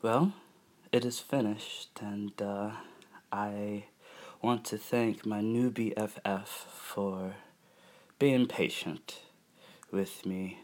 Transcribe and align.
Well, 0.00 0.32
it 0.92 1.04
is 1.04 1.18
finished, 1.18 1.98
and 2.00 2.30
uh, 2.40 2.70
I 3.32 3.86
want 4.40 4.64
to 4.66 4.78
thank 4.78 5.26
my 5.26 5.40
new 5.40 5.72
BFF 5.72 6.46
for 6.46 7.34
being 8.16 8.46
patient 8.46 9.22
with 9.90 10.24
me, 10.24 10.60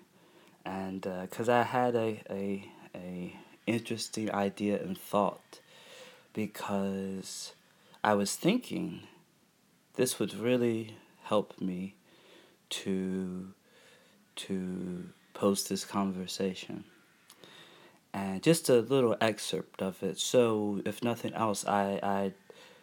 and 0.65 1.01
because 1.01 1.49
uh, 1.49 1.55
I 1.55 1.63
had 1.65 1.97
a, 1.97 2.23
a 2.31 2.71
a 2.95 3.37
interesting 3.67 4.33
idea 4.33 4.81
and 4.81 4.97
thought, 4.97 5.59
because 6.33 7.55
I 8.05 8.15
was 8.15 8.37
thinking 8.37 9.01
this 9.95 10.21
would 10.21 10.35
really 10.35 10.95
help 11.25 11.61
me 11.61 11.97
to 12.71 13.49
to 14.37 15.09
post 15.33 15.69
this 15.69 15.85
conversation 15.85 16.85
and 18.15 18.43
just 18.43 18.69
a 18.69 18.79
little 18.81 19.17
excerpt 19.21 19.83
of 19.83 20.03
it. 20.03 20.19
So, 20.19 20.81
if 20.87 21.03
nothing 21.03 21.35
else, 21.35 21.67
I, 21.67 21.99
I 22.03 22.33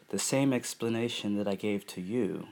the 0.09 0.19
same 0.19 0.51
explanation 0.51 1.37
that 1.37 1.47
I 1.47 1.55
gave 1.55 1.87
to 1.87 2.01
you 2.01 2.47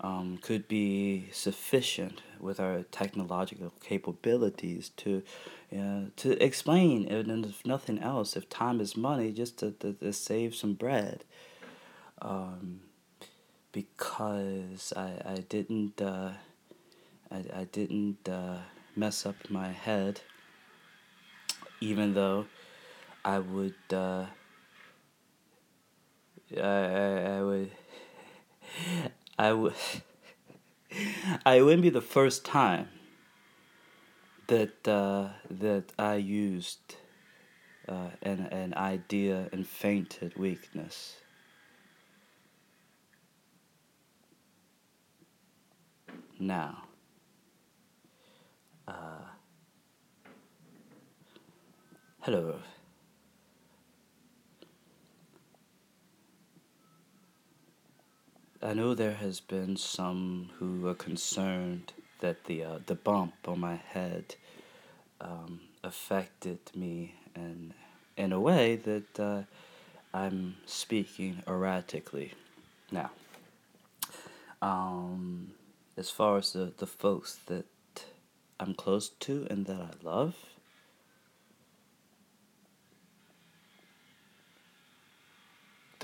um, 0.00 0.38
could 0.40 0.68
be 0.68 1.28
sufficient 1.32 2.22
with 2.38 2.60
our 2.60 2.82
technological 2.84 3.72
capabilities 3.82 4.90
to 4.98 5.22
uh, 5.76 6.10
to 6.16 6.42
explain, 6.42 7.08
and 7.08 7.44
if 7.44 7.66
nothing 7.66 7.98
else, 7.98 8.36
if 8.36 8.48
time 8.48 8.80
is 8.80 8.96
money, 8.96 9.32
just 9.32 9.58
to, 9.58 9.72
to, 9.72 9.94
to 9.94 10.12
save 10.12 10.54
some 10.54 10.74
bread. 10.74 11.24
Um, 12.22 12.80
because 13.72 14.92
I, 14.96 15.20
I 15.26 15.44
didn't 15.48 16.00
uh, 16.00 16.34
I, 17.32 17.44
I 17.52 17.64
didn't 17.72 18.28
uh, 18.28 18.58
mess 18.94 19.26
up 19.26 19.34
my 19.50 19.72
head 19.72 20.20
even 21.84 22.14
though 22.14 22.46
I 23.24 23.38
would 23.38 23.74
uh, 23.92 24.26
I, 26.56 26.60
I, 26.60 27.36
I 27.36 27.42
would 27.42 27.70
I 29.38 29.52
would 29.52 29.74
I 31.46 31.60
wouldn't 31.60 31.82
be 31.82 31.90
the 31.90 32.00
first 32.00 32.44
time 32.44 32.88
that 34.46 34.88
uh, 34.88 35.28
that 35.50 35.92
I 35.98 36.14
used 36.14 36.96
uh, 37.88 38.10
an 38.22 38.46
an 38.50 38.72
idea 38.74 39.48
and 39.52 39.66
fainted 39.66 40.36
weakness. 40.36 41.16
Now, 46.38 46.84
uh, 48.88 49.24
Hello. 52.24 52.54
I 58.62 58.72
know 58.72 58.94
there 58.94 59.12
has 59.12 59.40
been 59.40 59.76
some 59.76 60.48
who 60.58 60.88
are 60.88 60.94
concerned 60.94 61.92
that 62.20 62.44
the 62.44 62.64
uh, 62.64 62.78
the 62.86 62.94
bump 62.94 63.34
on 63.46 63.60
my 63.60 63.76
head 63.76 64.36
um, 65.20 65.60
affected 65.82 66.60
me 66.74 67.14
and 67.34 67.74
in 68.16 68.32
a 68.32 68.40
way 68.40 68.76
that 68.76 69.20
uh, 69.20 69.42
I'm 70.14 70.56
speaking 70.64 71.42
erratically 71.46 72.32
now. 72.90 73.10
Um, 74.62 75.50
as 75.98 76.08
far 76.08 76.38
as 76.38 76.54
the, 76.54 76.72
the 76.74 76.86
folks 76.86 77.38
that 77.48 77.66
I'm 78.58 78.72
close 78.72 79.10
to 79.10 79.46
and 79.50 79.66
that 79.66 79.78
I 79.78 79.90
love, 80.02 80.36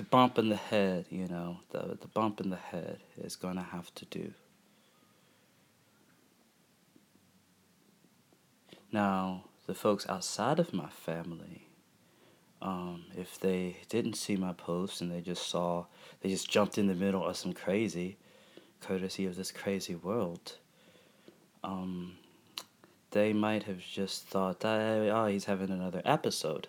bump 0.11 0.37
in 0.37 0.49
the 0.49 0.57
head, 0.57 1.05
you 1.09 1.27
know, 1.27 1.57
the, 1.71 1.97
the 1.99 2.07
bump 2.07 2.41
in 2.41 2.49
the 2.49 2.57
head 2.57 2.99
is 3.17 3.35
going 3.35 3.55
to 3.55 3.63
have 3.63 3.93
to 3.95 4.05
do. 4.05 4.33
Now, 8.91 9.45
the 9.67 9.73
folks 9.73 10.05
outside 10.09 10.59
of 10.59 10.73
my 10.73 10.89
family, 10.89 11.69
um, 12.61 13.05
if 13.17 13.39
they 13.39 13.77
didn't 13.87 14.15
see 14.15 14.35
my 14.35 14.51
post 14.51 14.99
and 14.99 15.09
they 15.09 15.21
just 15.21 15.47
saw, 15.47 15.85
they 16.19 16.29
just 16.29 16.49
jumped 16.49 16.77
in 16.77 16.87
the 16.87 16.93
middle 16.93 17.25
of 17.25 17.37
some 17.37 17.53
crazy, 17.53 18.17
courtesy 18.81 19.25
of 19.25 19.37
this 19.37 19.51
crazy 19.51 19.95
world, 19.95 20.57
um, 21.63 22.17
they 23.11 23.31
might 23.31 23.63
have 23.63 23.79
just 23.79 24.27
thought, 24.27 24.65
oh, 24.65 25.27
he's 25.27 25.45
having 25.45 25.69
another 25.69 26.01
episode 26.03 26.67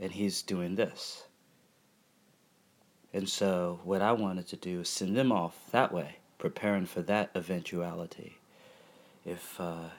and 0.00 0.12
he's 0.12 0.42
doing 0.42 0.76
this. 0.76 1.24
And 3.12 3.28
so, 3.28 3.80
what 3.84 4.02
I 4.02 4.12
wanted 4.12 4.48
to 4.48 4.56
do 4.56 4.80
is 4.80 4.88
send 4.88 5.16
them 5.16 5.32
off 5.32 5.56
that 5.72 5.92
way, 5.92 6.16
preparing 6.36 6.86
for 6.86 7.00
that 7.02 7.30
eventuality. 7.34 8.38
If 9.24 9.58
uh, 9.58 9.90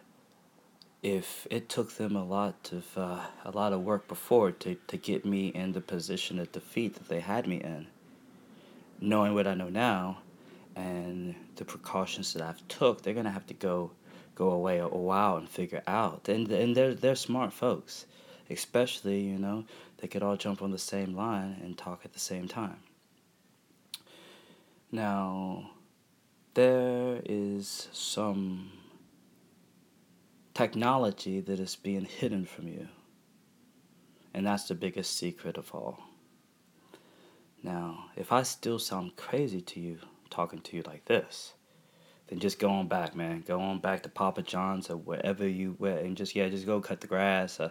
if 1.01 1.47
it 1.49 1.69
took 1.69 1.93
them 1.93 2.15
a 2.15 2.23
lot 2.23 2.71
of 2.71 2.97
uh, 2.97 3.21
a 3.43 3.51
lot 3.51 3.73
of 3.73 3.81
work 3.81 4.07
before 4.07 4.51
to, 4.51 4.75
to 4.87 4.97
get 4.97 5.25
me 5.25 5.47
in 5.47 5.71
the 5.71 5.81
position 5.81 6.39
of 6.39 6.51
defeat 6.51 6.95
that 6.95 7.07
they 7.09 7.19
had 7.19 7.47
me 7.47 7.57
in, 7.57 7.87
knowing 9.01 9.33
what 9.33 9.47
I 9.47 9.55
know 9.55 9.69
now, 9.69 10.19
and 10.75 11.33
the 11.55 11.65
precautions 11.65 12.33
that 12.33 12.43
I've 12.43 12.65
took, 12.67 13.01
they're 13.01 13.15
gonna 13.15 13.31
have 13.31 13.47
to 13.47 13.55
go 13.55 13.91
go 14.35 14.51
away 14.51 14.77
a 14.77 14.87
while 14.87 15.37
and 15.37 15.49
figure 15.49 15.81
out. 15.87 16.29
And 16.29 16.49
and 16.51 16.75
they're 16.75 16.93
they're 16.93 17.15
smart 17.15 17.53
folks 17.53 18.05
especially, 18.49 19.21
you 19.21 19.37
know, 19.37 19.65
they 19.99 20.07
could 20.07 20.23
all 20.23 20.37
jump 20.37 20.61
on 20.61 20.71
the 20.71 20.77
same 20.77 21.15
line 21.15 21.59
and 21.61 21.77
talk 21.77 22.01
at 22.05 22.13
the 22.13 22.19
same 22.19 22.47
time. 22.47 22.77
Now, 24.91 25.71
there 26.53 27.21
is 27.25 27.89
some 27.91 28.71
technology 30.53 31.41
that 31.41 31.59
is 31.59 31.75
being 31.75 32.05
hidden 32.05 32.45
from 32.45 32.67
you, 32.67 32.87
and 34.33 34.45
that's 34.45 34.67
the 34.67 34.75
biggest 34.75 35.17
secret 35.17 35.57
of 35.57 35.73
all. 35.73 35.99
Now, 37.61 38.05
if 38.15 38.31
I 38.31 38.43
still 38.43 38.79
sound 38.79 39.15
crazy 39.15 39.61
to 39.61 39.79
you 39.79 39.99
talking 40.29 40.59
to 40.61 40.77
you 40.77 40.83
like 40.83 41.05
this, 41.05 41.53
then 42.27 42.39
just 42.39 42.59
go 42.59 42.69
on 42.69 42.87
back, 42.87 43.15
man. 43.15 43.43
Go 43.45 43.59
on 43.59 43.79
back 43.79 44.03
to 44.03 44.09
Papa 44.09 44.43
John's 44.43 44.89
or 44.89 44.97
wherever 44.97 45.47
you 45.47 45.75
went, 45.77 45.99
and 46.01 46.15
just 46.15 46.35
yeah, 46.35 46.47
just 46.47 46.65
go 46.65 46.79
cut 46.79 47.01
the 47.01 47.07
grass. 47.07 47.59
Uh, 47.59 47.69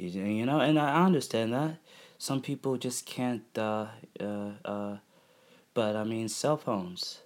you, 0.00 0.24
you 0.24 0.46
know, 0.46 0.60
and 0.60 0.78
I 0.78 1.04
understand 1.04 1.52
that. 1.52 1.76
Some 2.18 2.42
people 2.42 2.76
just 2.76 3.06
can't, 3.06 3.44
uh, 3.56 3.86
uh, 4.20 4.50
uh, 4.64 4.96
but 5.74 5.96
I 5.96 6.04
mean, 6.04 6.28
cell 6.28 6.56
phones 6.56 7.20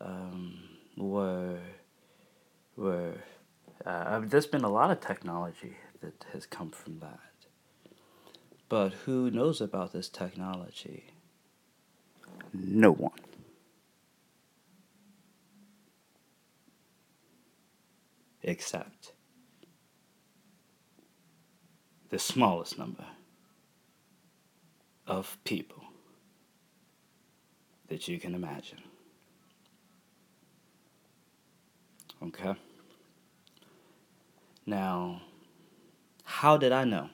um, 0.00 0.58
were, 0.96 1.58
were, 2.76 3.14
uh, 3.84 4.20
there's 4.20 4.46
been 4.46 4.64
a 4.64 4.68
lot 4.70 4.90
of 4.90 5.00
technology 5.00 5.76
that 6.00 6.24
has 6.32 6.46
come 6.46 6.70
from 6.70 7.00
that. 7.00 7.18
But 8.68 8.92
who 9.04 9.30
knows 9.30 9.60
about 9.60 9.92
this 9.92 10.08
technology? 10.08 11.04
No 12.52 12.92
one. 12.92 13.12
Except 18.42 19.13
the 22.14 22.20
smallest 22.20 22.78
number 22.78 23.04
of 25.04 25.36
people 25.42 25.82
that 27.88 28.06
you 28.06 28.20
can 28.20 28.36
imagine. 28.36 28.78
Okay? 32.22 32.54
Now, 34.64 35.22
how 36.22 36.56
did 36.56 36.70
I 36.70 36.84
know? 36.84 37.10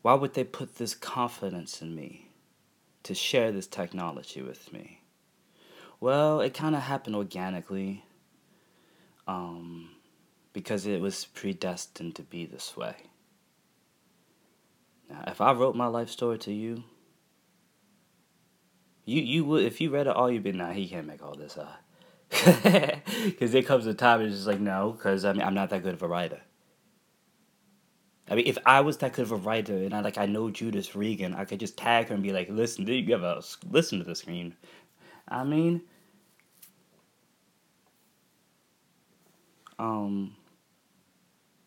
Why 0.00 0.14
would 0.14 0.32
they 0.32 0.44
put 0.44 0.76
this 0.76 0.94
confidence 0.94 1.82
in 1.82 1.94
me 1.94 2.30
to 3.02 3.14
share 3.14 3.52
this 3.52 3.66
technology 3.66 4.40
with 4.40 4.72
me? 4.72 5.02
Well, 6.00 6.40
it 6.40 6.54
kind 6.54 6.74
of 6.74 6.80
happened 6.80 7.16
organically 7.16 8.02
um, 9.26 9.90
because 10.54 10.86
it 10.86 11.02
was 11.02 11.26
predestined 11.26 12.14
to 12.14 12.22
be 12.22 12.46
this 12.46 12.74
way. 12.74 12.94
If 15.26 15.40
I 15.40 15.52
wrote 15.52 15.76
my 15.76 15.86
life 15.86 16.10
story 16.10 16.38
to 16.38 16.52
you, 16.52 16.84
you 19.04 19.22
you 19.22 19.44
would 19.44 19.64
if 19.64 19.80
you 19.80 19.90
read 19.90 20.06
it 20.06 20.14
all, 20.16 20.30
you'd 20.30 20.42
be 20.42 20.52
nah, 20.52 20.72
he 20.72 20.88
can't 20.88 21.06
make 21.06 21.22
all 21.22 21.34
this 21.34 21.56
up. 21.58 21.80
Because 23.24 23.52
there 23.52 23.62
comes 23.62 23.86
a 23.86 23.94
time 23.94 24.20
it's 24.20 24.34
just 24.36 24.46
like 24.46 24.60
no, 24.60 24.92
because 24.92 25.24
I 25.24 25.32
mean 25.32 25.42
I'm 25.42 25.54
not 25.54 25.70
that 25.70 25.82
good 25.82 25.94
of 25.94 26.02
a 26.02 26.08
writer. 26.08 26.40
I 28.30 28.34
mean, 28.34 28.46
if 28.46 28.58
I 28.66 28.82
was 28.82 28.98
that 28.98 29.14
good 29.14 29.22
of 29.22 29.32
a 29.32 29.36
writer 29.36 29.76
and 29.76 29.94
I 29.94 30.00
like 30.00 30.18
I 30.18 30.26
know 30.26 30.50
Judith 30.50 30.94
Regan, 30.94 31.34
I 31.34 31.44
could 31.46 31.60
just 31.60 31.78
tag 31.78 32.08
her 32.08 32.14
and 32.14 32.22
be 32.22 32.32
like, 32.32 32.48
"Listen, 32.50 32.84
do 32.84 32.92
you 32.92 33.14
ever 33.14 33.40
listen 33.70 33.98
to 33.98 34.04
the 34.04 34.14
screen?" 34.14 34.54
I 35.28 35.44
mean, 35.44 35.82
um, 39.78 40.36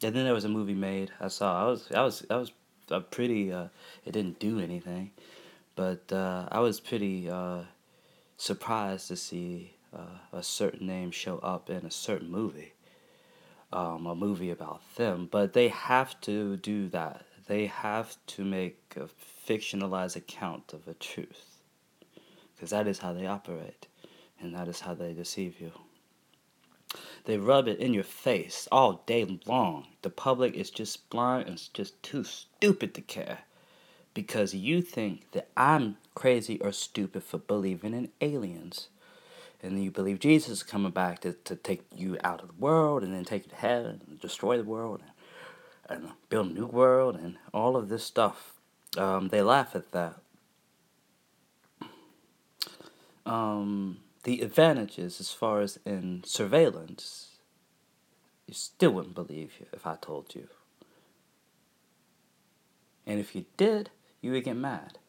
and 0.03 0.15
then 0.15 0.25
there 0.25 0.33
was 0.33 0.45
a 0.45 0.49
movie 0.49 0.75
made. 0.75 1.11
I 1.19 1.27
saw. 1.29 1.63
I 1.63 1.69
was. 1.69 1.91
I 1.91 2.01
was. 2.01 2.25
I 2.29 2.37
was. 2.37 2.51
A 2.91 2.99
pretty. 2.99 3.51
Uh, 3.51 3.67
it 4.05 4.11
didn't 4.11 4.39
do 4.39 4.59
anything, 4.59 5.11
but 5.75 6.11
uh, 6.11 6.47
I 6.51 6.59
was 6.59 6.79
pretty 6.79 7.29
uh, 7.29 7.61
surprised 8.37 9.07
to 9.07 9.15
see 9.15 9.75
uh, 9.95 10.19
a 10.33 10.43
certain 10.43 10.87
name 10.87 11.11
show 11.11 11.37
up 11.39 11.69
in 11.69 11.85
a 11.85 11.91
certain 11.91 12.29
movie. 12.29 12.73
Um, 13.73 14.05
a 14.05 14.13
movie 14.13 14.51
about 14.51 14.81
them, 14.97 15.29
but 15.31 15.53
they 15.53 15.69
have 15.69 16.19
to 16.21 16.57
do 16.57 16.89
that. 16.89 17.25
They 17.47 17.67
have 17.67 18.17
to 18.27 18.43
make 18.43 18.97
a 18.97 19.07
fictionalized 19.47 20.17
account 20.17 20.73
of 20.73 20.85
a 20.89 20.93
truth, 20.93 21.61
because 22.53 22.71
that 22.71 22.85
is 22.87 22.99
how 22.99 23.13
they 23.13 23.27
operate, 23.27 23.87
and 24.41 24.53
that 24.53 24.67
is 24.67 24.81
how 24.81 24.93
they 24.93 25.13
deceive 25.13 25.61
you. 25.61 25.71
They 27.25 27.37
rub 27.37 27.67
it 27.67 27.79
in 27.79 27.93
your 27.93 28.03
face 28.03 28.67
all 28.71 29.03
day 29.05 29.39
long. 29.45 29.87
The 30.01 30.09
public 30.09 30.55
is 30.55 30.71
just 30.71 31.09
blind 31.09 31.47
and 31.47 31.61
just 31.73 32.01
too 32.01 32.23
stupid 32.23 32.93
to 32.95 33.01
care 33.01 33.39
because 34.13 34.53
you 34.53 34.81
think 34.81 35.31
that 35.31 35.49
I'm 35.55 35.97
crazy 36.15 36.59
or 36.59 36.71
stupid 36.71 37.23
for 37.23 37.37
believing 37.37 37.93
in 37.93 38.09
aliens. 38.19 38.89
And 39.63 39.83
you 39.83 39.91
believe 39.91 40.19
Jesus 40.19 40.49
is 40.49 40.63
coming 40.63 40.91
back 40.91 41.19
to, 41.19 41.33
to 41.33 41.55
take 41.55 41.83
you 41.95 42.17
out 42.23 42.41
of 42.41 42.47
the 42.47 42.53
world 42.55 43.03
and 43.03 43.13
then 43.13 43.23
take 43.23 43.45
you 43.45 43.51
to 43.51 43.55
heaven 43.55 44.01
and 44.07 44.19
destroy 44.19 44.57
the 44.57 44.63
world 44.63 45.01
and, 45.87 46.03
and 46.03 46.11
build 46.29 46.49
a 46.49 46.53
new 46.53 46.65
world 46.65 47.15
and 47.15 47.37
all 47.53 47.77
of 47.77 47.87
this 47.87 48.03
stuff. 48.03 48.53
Um, 48.97 49.27
they 49.27 49.41
laugh 49.41 49.75
at 49.75 49.91
that. 49.91 50.15
Um, 53.25 53.99
the 54.23 54.41
advantages 54.41 55.19
as 55.19 55.31
far 55.31 55.61
as 55.61 55.79
in 55.85 56.23
surveillance, 56.25 57.37
you 58.47 58.53
still 58.53 58.91
wouldn't 58.91 59.15
believe 59.15 59.53
if 59.73 59.87
I 59.87 59.95
told 59.99 60.35
you. 60.35 60.47
And 63.05 63.19
if 63.19 63.35
you 63.35 63.45
did, 63.57 63.89
you 64.21 64.31
would 64.31 64.43
get 64.43 64.55
mad. 64.55 64.99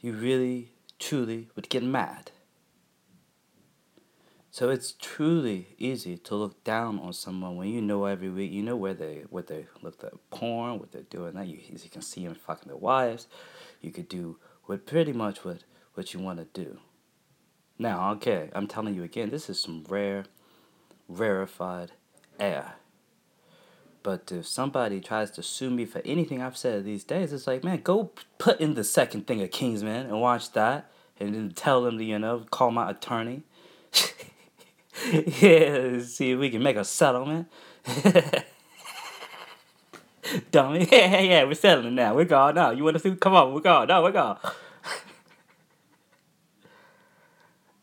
You 0.00 0.12
really, 0.12 0.72
truly 0.98 1.48
would 1.54 1.68
get 1.68 1.82
mad. 1.82 2.30
So 4.52 4.68
it's 4.68 4.92
truly 4.92 5.68
easy 5.78 6.16
to 6.16 6.34
look 6.34 6.64
down 6.64 6.98
on 6.98 7.12
someone 7.12 7.56
when 7.56 7.68
you 7.68 7.80
know 7.80 8.06
every 8.06 8.30
week, 8.30 8.50
you 8.50 8.62
know 8.62 8.74
where 8.74 8.94
they 8.94 9.24
what 9.30 9.46
they 9.46 9.66
look 9.80 10.02
at 10.02 10.12
porn, 10.30 10.80
what 10.80 10.90
they're 10.90 11.02
doing. 11.02 11.34
That 11.34 11.46
you, 11.46 11.58
you 11.68 11.90
can 11.90 12.02
see 12.02 12.24
them 12.24 12.34
fucking 12.34 12.66
their 12.66 12.76
wives. 12.76 13.28
You 13.80 13.92
could 13.92 14.08
do 14.08 14.38
what 14.64 14.86
pretty 14.86 15.12
much 15.12 15.44
what 15.44 15.62
what 15.94 16.12
you 16.14 16.20
want 16.20 16.40
to 16.40 16.64
do. 16.64 16.78
Now, 17.80 18.12
okay, 18.12 18.50
I'm 18.52 18.66
telling 18.66 18.94
you 18.94 19.02
again, 19.02 19.30
this 19.30 19.48
is 19.48 19.58
some 19.62 19.86
rare, 19.88 20.26
rarefied 21.08 21.92
air. 22.38 22.74
But 24.02 24.30
if 24.30 24.46
somebody 24.46 25.00
tries 25.00 25.30
to 25.30 25.42
sue 25.42 25.70
me 25.70 25.86
for 25.86 26.02
anything 26.04 26.42
I've 26.42 26.58
said 26.58 26.84
these 26.84 27.04
days, 27.04 27.32
it's 27.32 27.46
like, 27.46 27.64
man, 27.64 27.80
go 27.80 28.10
put 28.36 28.60
in 28.60 28.74
the 28.74 28.84
second 28.84 29.26
thing 29.26 29.40
of 29.40 29.50
Kingsman 29.50 30.04
and 30.04 30.20
watch 30.20 30.52
that, 30.52 30.90
and 31.18 31.34
then 31.34 31.52
tell 31.52 31.80
them 31.80 31.96
to, 31.96 32.04
you 32.04 32.18
know, 32.18 32.44
call 32.50 32.70
my 32.70 32.90
attorney. 32.90 33.44
yeah, 35.10 36.00
see 36.02 36.32
if 36.32 36.38
we 36.38 36.50
can 36.50 36.62
make 36.62 36.76
a 36.76 36.84
settlement. 36.84 37.48
Dummy. 40.50 40.86
Yeah, 40.92 41.20
yeah, 41.20 41.44
we're 41.44 41.54
settling 41.54 41.94
now. 41.94 42.14
We're 42.14 42.26
gone 42.26 42.56
now. 42.56 42.72
You 42.72 42.84
want 42.84 42.98
to 42.98 43.02
see? 43.02 43.16
Come 43.16 43.32
on, 43.32 43.54
we're 43.54 43.60
gone. 43.60 43.88
No, 43.88 44.02
we're 44.02 44.12
gone. 44.12 44.38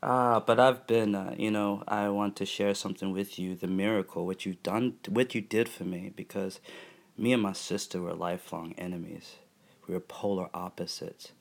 Ah, 0.09 0.39
but 0.39 0.57
I've 0.57 0.87
been, 0.87 1.15
uh, 1.15 1.35
you 1.37 1.51
know, 1.51 1.83
I 1.85 2.07
want 2.07 2.37
to 2.37 2.45
share 2.45 2.73
something 2.73 3.11
with 3.11 3.37
you, 3.37 3.55
the 3.57 3.67
miracle, 3.67 4.25
what 4.25 4.45
you've 4.45 4.63
done, 4.63 4.93
what 5.09 5.35
you 5.35 5.41
did 5.41 5.67
for 5.67 5.83
me, 5.83 6.13
because 6.15 6.61
me 7.17 7.33
and 7.33 7.43
my 7.43 7.51
sister 7.51 8.01
were 8.01 8.13
lifelong 8.13 8.73
enemies. 8.77 9.35
We 9.85 9.93
were 9.93 9.99
polar 9.99 10.47
opposites. 10.53 11.33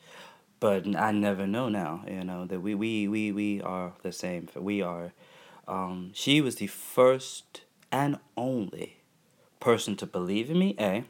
But 0.59 0.97
I 0.97 1.13
never 1.13 1.47
know 1.47 1.69
now, 1.69 2.03
you 2.09 2.25
know, 2.25 2.45
that 2.45 2.59
we, 2.59 2.75
we, 2.75 3.07
we, 3.07 3.31
we 3.31 3.63
are 3.63 3.93
the 4.03 4.11
same. 4.11 4.49
We 4.57 4.83
are, 4.83 5.13
um, 5.69 6.11
she 6.13 6.41
was 6.41 6.57
the 6.57 6.67
first 6.67 7.61
and 7.93 8.19
only 8.37 8.97
person 9.61 9.95
to 9.95 10.07
believe 10.07 10.51
in 10.51 10.59
me, 10.59 10.75
A. 10.81 11.05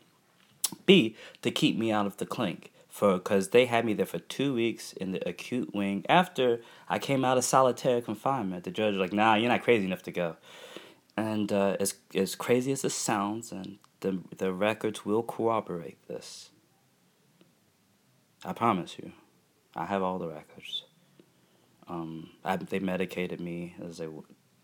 B, 0.84 1.16
to 1.40 1.50
keep 1.50 1.78
me 1.78 1.90
out 1.90 2.04
of 2.04 2.18
the 2.18 2.26
clink 2.26 2.70
for 2.96 3.18
because 3.18 3.50
they 3.50 3.66
had 3.66 3.84
me 3.84 3.92
there 3.92 4.06
for 4.06 4.18
two 4.18 4.54
weeks 4.54 4.94
in 4.94 5.12
the 5.12 5.28
acute 5.28 5.74
wing 5.74 6.02
after 6.08 6.62
I 6.88 6.98
came 6.98 7.26
out 7.26 7.36
of 7.36 7.44
solitary 7.44 8.00
confinement. 8.00 8.64
The 8.64 8.70
judge 8.70 8.94
was 8.94 9.00
like, 9.00 9.12
"Nah, 9.12 9.34
you're 9.34 9.50
not 9.50 9.62
crazy 9.62 9.84
enough 9.84 10.02
to 10.04 10.10
go." 10.10 10.36
And 11.14 11.52
uh, 11.52 11.76
as 11.78 11.96
as 12.14 12.34
crazy 12.34 12.72
as 12.72 12.86
it 12.86 12.92
sounds, 12.92 13.52
and 13.52 13.76
the 14.00 14.20
the 14.38 14.50
records 14.50 15.04
will 15.04 15.22
corroborate 15.22 16.08
this. 16.08 16.48
I 18.42 18.54
promise 18.54 18.96
you, 18.98 19.12
I 19.74 19.84
have 19.84 20.02
all 20.02 20.18
the 20.18 20.28
records. 20.28 20.84
Um, 21.88 22.30
I, 22.46 22.56
they 22.56 22.78
medicated 22.78 23.42
me 23.42 23.74
as 23.86 23.98
they 23.98 24.08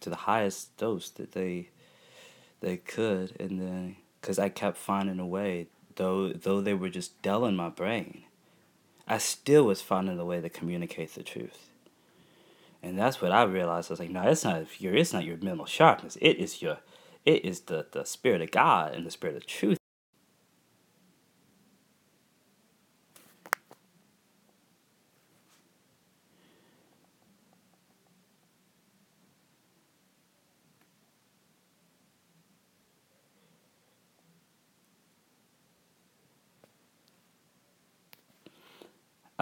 to 0.00 0.08
the 0.08 0.16
highest 0.16 0.74
dose 0.78 1.10
that 1.10 1.32
they 1.32 1.68
they 2.60 2.78
could, 2.78 3.38
and 3.38 3.60
then 3.60 3.96
because 4.22 4.38
I 4.38 4.48
kept 4.48 4.78
finding 4.78 5.18
a 5.18 5.26
way 5.26 5.68
though 5.96 6.32
though 6.32 6.60
they 6.60 6.74
were 6.74 6.88
just 6.88 7.20
dull 7.22 7.44
in 7.44 7.56
my 7.56 7.68
brain, 7.68 8.24
I 9.06 9.18
still 9.18 9.64
was 9.64 9.82
finding 9.82 10.18
a 10.18 10.24
way 10.24 10.40
to 10.40 10.48
communicate 10.48 11.14
the 11.14 11.22
truth. 11.22 11.68
And 12.82 12.98
that's 12.98 13.22
what 13.22 13.32
I 13.32 13.44
realized. 13.44 13.90
I 13.90 13.92
was 13.92 14.00
like, 14.00 14.10
no, 14.10 14.22
it's 14.22 14.44
not 14.44 14.80
your 14.80 14.94
it's 14.94 15.12
not 15.12 15.24
your 15.24 15.36
mental 15.38 15.66
sharpness. 15.66 16.16
It 16.20 16.38
is 16.38 16.62
your 16.62 16.78
it 17.24 17.44
is 17.44 17.60
the, 17.62 17.86
the 17.92 18.04
spirit 18.04 18.40
of 18.42 18.50
God 18.50 18.94
and 18.94 19.06
the 19.06 19.10
spirit 19.10 19.36
of 19.36 19.46
truth. 19.46 19.78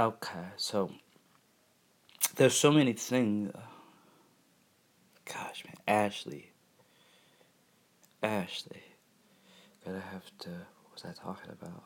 Okay, 0.00 0.47
so 0.56 0.91
there's 2.37 2.55
so 2.55 2.73
many 2.73 2.94
things. 2.94 3.52
Gosh, 5.26 5.62
man, 5.66 5.76
Ashley. 5.87 6.52
Ashley. 8.23 8.83
Gotta 9.85 10.00
have 10.00 10.25
to. 10.38 10.49
What 10.49 10.95
was 10.95 11.04
I 11.04 11.12
talking 11.12 11.50
about? 11.50 11.83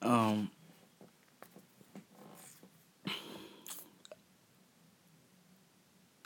Um. 0.00 0.50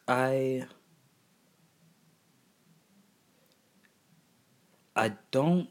I 0.09 0.67
I 4.95 5.13
don't 5.33 5.69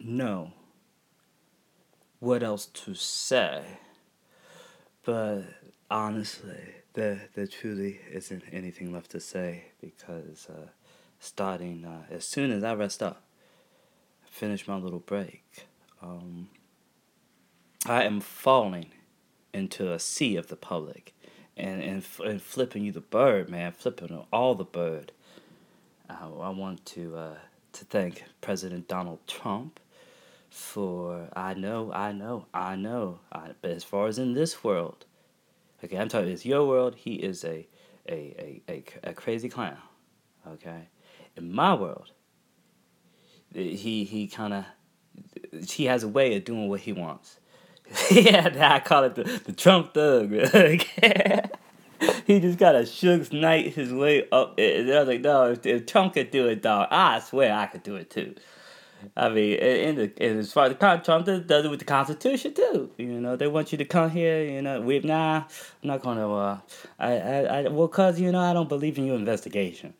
know 0.00 0.52
what 2.18 2.42
else 2.42 2.66
to 2.66 2.94
say, 2.94 3.64
but 5.04 5.42
honestly, 5.88 6.74
there 6.94 7.28
there 7.34 7.46
truly 7.46 8.00
isn't 8.10 8.42
anything 8.50 8.92
left 8.92 9.12
to 9.12 9.20
say 9.20 9.66
because 9.80 10.48
uh, 10.50 10.66
starting 11.20 11.84
uh, 11.84 12.02
as 12.10 12.24
soon 12.26 12.50
as 12.50 12.64
I 12.64 12.74
rest 12.74 13.04
up, 13.04 13.22
finish 14.24 14.66
my 14.66 14.76
little 14.76 14.98
break, 14.98 15.68
um, 16.02 16.48
I 17.86 18.02
am 18.02 18.20
falling 18.20 18.90
into 19.56 19.92
a 19.92 19.98
sea 19.98 20.36
of 20.36 20.48
the 20.48 20.56
public 20.56 21.14
and, 21.56 21.82
and, 21.82 22.04
and 22.24 22.42
flipping 22.42 22.84
you 22.84 22.92
the 22.92 23.00
bird, 23.00 23.48
man, 23.48 23.72
flipping 23.72 24.24
all 24.32 24.54
the 24.54 24.64
bird. 24.64 25.12
Uh, 26.08 26.38
I 26.40 26.50
want 26.50 26.84
to 26.86 27.16
uh, 27.16 27.38
to 27.72 27.84
thank 27.86 28.24
President 28.40 28.86
Donald 28.86 29.26
Trump 29.26 29.80
for 30.50 31.28
I 31.34 31.54
know, 31.54 31.92
I 31.92 32.12
know, 32.12 32.46
I 32.54 32.76
know. 32.76 33.20
I, 33.32 33.50
but 33.60 33.72
as 33.72 33.84
far 33.84 34.06
as 34.06 34.18
in 34.18 34.34
this 34.34 34.62
world, 34.62 35.04
okay, 35.82 35.98
I'm 35.98 36.08
talking. 36.08 36.30
It's 36.30 36.46
your 36.46 36.66
world. 36.66 36.94
He 36.96 37.14
is 37.14 37.44
a 37.44 37.66
a, 38.08 38.62
a, 38.68 38.72
a, 38.72 39.10
a 39.10 39.14
crazy 39.14 39.48
clown. 39.48 39.78
Okay, 40.46 40.88
in 41.36 41.52
my 41.52 41.74
world, 41.74 42.12
he 43.52 44.04
he 44.04 44.28
kind 44.28 44.54
of 44.54 44.64
he 45.68 45.86
has 45.86 46.04
a 46.04 46.08
way 46.08 46.36
of 46.36 46.44
doing 46.44 46.68
what 46.68 46.80
he 46.80 46.92
wants. 46.92 47.38
yeah, 48.10 48.72
I 48.74 48.80
call 48.80 49.04
it 49.04 49.14
the, 49.14 49.24
the 49.44 49.52
Trump 49.52 49.94
thug. 49.94 50.30
he 52.26 52.40
just 52.40 52.58
got 52.58 52.74
a 52.74 52.80
Suge 52.80 53.32
Knight 53.32 53.74
his 53.74 53.92
way 53.92 54.28
up. 54.30 54.58
And 54.58 54.90
I 54.90 54.98
was 55.00 55.08
like, 55.08 55.20
no, 55.20 55.52
if, 55.52 55.64
if 55.64 55.86
Trump 55.86 56.14
could 56.14 56.30
do 56.30 56.48
it, 56.48 56.62
dog, 56.62 56.88
I 56.90 57.20
swear 57.20 57.54
I 57.54 57.66
could 57.66 57.82
do 57.82 57.96
it 57.96 58.10
too. 58.10 58.34
I 59.16 59.28
mean, 59.28 59.54
in 59.58 59.94
the 59.96 60.22
as 60.22 60.52
far 60.52 60.66
as 60.66 60.72
the 60.76 61.00
Trump 61.04 61.26
does, 61.26 61.42
does 61.42 61.64
it 61.64 61.68
with 61.68 61.78
the 61.78 61.84
Constitution 61.84 62.54
too. 62.54 62.90
You 62.96 63.20
know, 63.20 63.36
they 63.36 63.46
want 63.46 63.70
you 63.70 63.78
to 63.78 63.84
come 63.84 64.10
here. 64.10 64.42
You 64.42 64.62
know, 64.62 64.80
we 64.80 64.98
nah, 65.00 65.36
I'm 65.36 65.46
not 65.82 66.02
gonna. 66.02 66.34
Uh, 66.34 66.58
I, 66.98 67.12
I, 67.12 67.38
I 67.42 67.68
well, 67.68 67.88
cause 67.88 68.18
you 68.18 68.32
know, 68.32 68.40
I 68.40 68.52
don't 68.52 68.68
believe 68.68 68.98
in 68.98 69.06
your 69.06 69.16
investigation. 69.16 69.94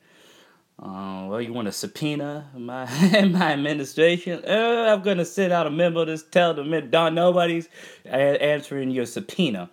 Um, 0.78 1.28
well, 1.28 1.40
you 1.40 1.54
want 1.54 1.66
to 1.66 1.72
subpoena 1.72 2.50
my 2.54 2.84
my 3.30 3.52
administration? 3.52 4.42
Uh, 4.46 4.92
I'm 4.92 5.02
gonna 5.02 5.24
send 5.24 5.52
out 5.52 5.66
a 5.66 5.70
memo 5.70 6.04
to 6.04 6.18
tell 6.18 6.52
them 6.52 6.70
that 6.70 7.12
nobody's 7.12 7.68
answering 8.04 8.90
your 8.90 9.06
subpoena. 9.06 9.70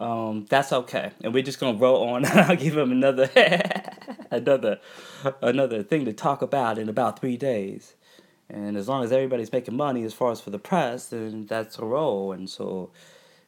Um, 0.00 0.46
that's 0.48 0.72
okay, 0.72 1.12
and 1.22 1.34
we're 1.34 1.42
just 1.42 1.60
gonna 1.60 1.78
roll 1.78 2.08
on. 2.08 2.24
I'll 2.26 2.56
give 2.56 2.76
him 2.76 2.92
another 2.92 3.28
another 4.30 4.80
another 5.42 5.82
thing 5.82 6.06
to 6.06 6.14
talk 6.14 6.40
about 6.40 6.78
in 6.78 6.88
about 6.88 7.20
three 7.20 7.36
days. 7.36 7.94
And 8.48 8.76
as 8.76 8.88
long 8.88 9.02
as 9.02 9.12
everybody's 9.12 9.52
making 9.52 9.76
money 9.76 10.02
as 10.04 10.12
far 10.12 10.30
as 10.30 10.40
for 10.40 10.50
the 10.50 10.58
press, 10.58 11.08
then 11.08 11.46
that's 11.46 11.78
a 11.78 11.84
roll. 11.84 12.32
And 12.32 12.50
so, 12.50 12.90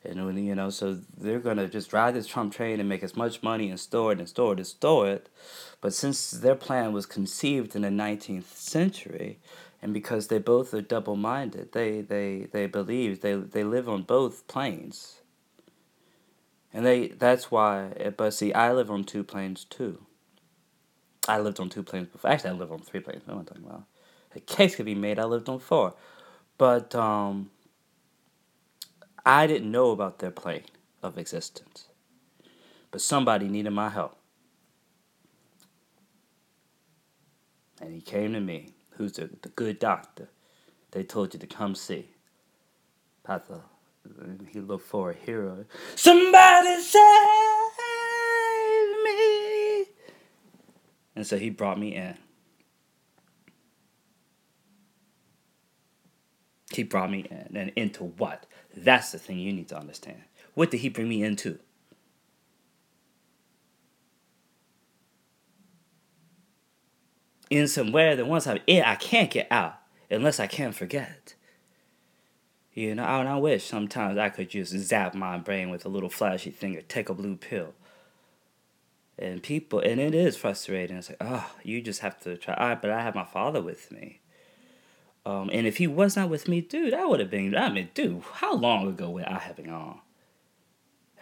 and 0.04 0.46
you 0.46 0.54
know, 0.54 0.70
so 0.70 0.98
they're 1.16 1.38
gonna 1.38 1.68
just 1.68 1.90
drive 1.90 2.14
this 2.14 2.26
Trump 2.26 2.52
train 2.52 2.80
and 2.80 2.88
make 2.88 3.02
as 3.02 3.16
much 3.16 3.42
money 3.42 3.70
and 3.70 3.78
store 3.78 4.12
it 4.12 4.18
and 4.18 4.28
store 4.28 4.52
it 4.52 4.58
and 4.58 4.66
store 4.66 5.08
it. 5.08 5.28
But 5.80 5.94
since 5.94 6.30
their 6.30 6.54
plan 6.54 6.92
was 6.92 7.06
conceived 7.06 7.76
in 7.76 7.82
the 7.82 7.90
nineteenth 7.90 8.56
century, 8.56 9.38
and 9.82 9.92
because 9.92 10.28
they 10.28 10.38
both 10.38 10.72
are 10.74 10.80
double 10.80 11.16
minded, 11.16 11.72
they 11.72 12.00
they 12.00 12.48
they 12.52 12.66
believe 12.66 13.20
they 13.20 13.34
they 13.34 13.64
live 13.64 13.88
on 13.88 14.02
both 14.02 14.46
planes. 14.46 15.20
And 16.72 16.84
they 16.84 17.08
that's 17.08 17.50
why. 17.50 18.12
But 18.16 18.34
see, 18.34 18.52
I 18.52 18.72
live 18.72 18.90
on 18.90 19.04
two 19.04 19.24
planes 19.24 19.64
too. 19.64 20.04
I 21.26 21.38
lived 21.38 21.60
on 21.60 21.70
two 21.70 21.82
planes 21.82 22.08
before. 22.08 22.30
Actually, 22.30 22.50
I 22.50 22.54
live 22.54 22.72
on 22.72 22.80
three 22.80 23.00
planes. 23.00 23.22
What 23.26 23.34
am 23.34 23.40
I 23.40 23.44
talking 23.44 23.64
about? 23.64 23.84
a 24.34 24.40
case 24.40 24.76
could 24.76 24.86
be 24.86 24.94
made. 24.94 25.18
I 25.18 25.24
lived 25.24 25.48
on 25.48 25.58
four, 25.58 25.94
but 26.58 26.94
um, 26.94 27.50
I 29.26 29.46
didn't 29.46 29.70
know 29.70 29.90
about 29.92 30.20
their 30.20 30.30
plane 30.32 30.64
of 31.02 31.18
existence. 31.18 31.88
But 32.90 33.02
somebody 33.02 33.48
needed 33.48 33.70
my 33.72 33.90
help, 33.90 34.16
and 37.80 37.92
he 37.92 38.00
came 38.00 38.34
to 38.34 38.40
me. 38.40 38.70
Who's 38.96 39.12
the, 39.14 39.30
the 39.42 39.50
good 39.50 39.78
doctor? 39.78 40.28
They 40.92 41.04
told 41.04 41.34
you 41.34 41.40
to 41.40 41.46
come 41.48 41.74
see. 41.74 42.10
Papa, 43.24 43.62
he 44.52 44.60
looked 44.60 44.86
for 44.86 45.10
a 45.10 45.14
hero. 45.14 45.66
Somebody 45.96 46.80
save 46.82 47.02
me! 49.04 49.86
And 51.16 51.26
so 51.26 51.38
he 51.38 51.50
brought 51.50 51.78
me 51.80 51.96
in. 51.96 52.16
He 56.74 56.82
brought 56.82 57.10
me 57.10 57.26
in. 57.30 57.56
And 57.56 57.72
into 57.76 58.04
what? 58.04 58.46
That's 58.76 59.12
the 59.12 59.18
thing 59.18 59.38
you 59.38 59.52
need 59.52 59.68
to 59.68 59.78
understand. 59.78 60.22
What 60.54 60.70
did 60.70 60.78
he 60.78 60.88
bring 60.88 61.08
me 61.08 61.22
into? 61.22 61.58
In 67.50 67.68
somewhere 67.68 68.16
that 68.16 68.26
once 68.26 68.46
I'm 68.46 68.58
in, 68.66 68.82
I 68.82 68.96
can't 68.96 69.30
get 69.30 69.46
out 69.50 69.76
unless 70.10 70.40
I 70.40 70.46
can 70.46 70.72
forget. 70.72 71.34
You 72.72 72.96
know, 72.96 73.04
and 73.04 73.28
I 73.28 73.36
wish 73.36 73.64
sometimes 73.64 74.18
I 74.18 74.30
could 74.30 74.50
just 74.50 74.72
zap 74.72 75.14
my 75.14 75.38
brain 75.38 75.70
with 75.70 75.84
a 75.84 75.88
little 75.88 76.08
flashy 76.08 76.50
thing 76.50 76.76
or 76.76 76.82
take 76.82 77.08
a 77.08 77.14
blue 77.14 77.36
pill. 77.36 77.74
And 79.16 79.40
people, 79.40 79.78
and 79.78 80.00
it 80.00 80.12
is 80.12 80.36
frustrating. 80.36 80.96
It's 80.96 81.10
like, 81.10 81.18
oh, 81.20 81.52
you 81.62 81.80
just 81.80 82.00
have 82.00 82.18
to 82.22 82.36
try. 82.36 82.74
But 82.74 82.90
I 82.90 83.02
have 83.02 83.14
my 83.14 83.24
father 83.24 83.62
with 83.62 83.92
me. 83.92 84.20
Um, 85.26 85.48
and 85.52 85.66
if 85.66 85.78
he 85.78 85.86
was 85.86 86.16
not 86.16 86.28
with 86.28 86.48
me, 86.48 86.60
dude, 86.60 86.92
I 86.92 87.06
would 87.06 87.20
have 87.20 87.30
been. 87.30 87.56
I 87.56 87.70
mean, 87.70 87.88
dude, 87.94 88.22
how 88.34 88.54
long 88.54 88.88
ago 88.88 89.10
would 89.10 89.24
I 89.24 89.38
have 89.38 89.56
been 89.56 89.70
on? 89.70 90.00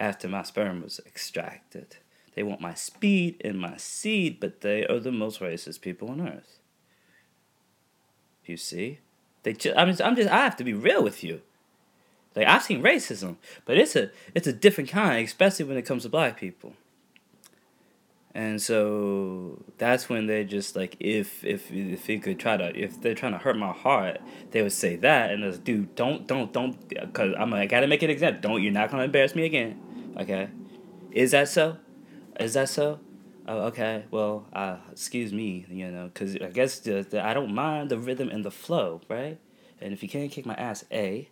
After 0.01 0.27
my 0.27 0.43
sperm 0.43 0.83
was 0.83 1.01
extracted, 1.07 1.97
they 2.35 2.43
want 2.43 2.61
my 2.61 2.75
speed 2.75 3.41
and 3.45 3.61
my 3.61 3.77
seed, 3.77 4.41
but 4.41 4.63
they 4.63 4.85
are 4.87 4.99
the 4.99 5.13
most 5.13 5.41
racist 5.41 5.81
people 5.81 6.11
on 6.11 6.21
earth. 6.21 6.59
You 8.45 8.57
see, 8.57 8.99
they. 9.45 9.53
Just, 9.53 9.77
I 9.77 9.85
mean, 9.85 9.97
I'm 10.03 10.17
just. 10.17 10.31
I 10.31 10.39
have 10.39 10.57
to 10.57 10.65
be 10.65 10.73
real 10.73 11.05
with 11.05 11.23
you. 11.23 11.43
Like 12.35 12.47
I've 12.47 12.63
seen 12.63 12.83
racism, 12.83 13.37
but 13.65 13.77
it's 13.77 13.95
a 13.95 14.11
it's 14.35 14.47
a 14.47 14.53
different 14.53 14.91
kind, 14.91 15.25
especially 15.25 15.67
when 15.67 15.77
it 15.77 15.83
comes 15.83 16.03
to 16.03 16.09
black 16.09 16.39
people. 16.39 16.75
And 18.35 18.63
so 18.63 19.63
that's 19.77 20.09
when 20.09 20.27
they 20.27 20.45
just 20.45 20.75
like 20.75 20.97
if 21.01 21.45
if 21.45 21.71
if 21.71 22.07
he 22.07 22.19
could 22.19 22.39
try 22.39 22.57
to 22.57 22.75
if 22.75 23.01
they're 23.01 23.15
trying 23.15 23.33
to 23.33 23.39
hurt 23.39 23.59
my 23.59 23.73
heart, 23.73 24.21
they 24.53 24.63
would 24.63 24.73
say 24.73 24.97
that 24.97 25.31
and 25.31 25.43
this 25.43 25.59
dude 25.59 25.95
don't 25.95 26.27
don't 26.27 26.51
don't 26.53 26.89
because 26.89 27.35
I'm 27.39 27.51
like, 27.51 27.61
I 27.61 27.67
gotta 27.67 27.87
make 27.87 28.03
an 28.03 28.11
example. 28.11 28.41
Don't 28.41 28.63
you're 28.63 28.73
not 28.73 28.91
gonna 28.91 29.05
embarrass 29.05 29.35
me 29.35 29.45
again, 29.45 29.79
okay? 30.19 30.49
Is 31.11 31.33
that 31.33 31.49
so? 31.49 31.77
Is 32.41 32.55
that 32.55 32.71
so? 32.71 33.01
Oh, 33.47 33.67
okay. 33.67 34.05
Well, 34.11 34.47
uh, 34.53 34.77
excuse 34.91 35.33
me, 35.33 35.67
you 35.69 35.91
know, 35.91 36.05
because 36.05 36.37
I 36.37 36.49
guess 36.49 36.79
the, 36.79 37.03
the 37.03 37.25
I 37.25 37.35
don't 37.35 37.55
mind 37.55 37.91
the 37.91 37.99
rhythm 37.99 38.29
and 38.31 38.45
the 38.45 38.51
flow, 38.51 39.03
right? 39.09 39.39
And 39.81 39.93
if 39.93 40.03
you 40.03 40.09
can't 40.09 40.31
kick 40.31 40.47
my 40.47 40.55
ass, 40.55 40.85
a. 40.91 41.29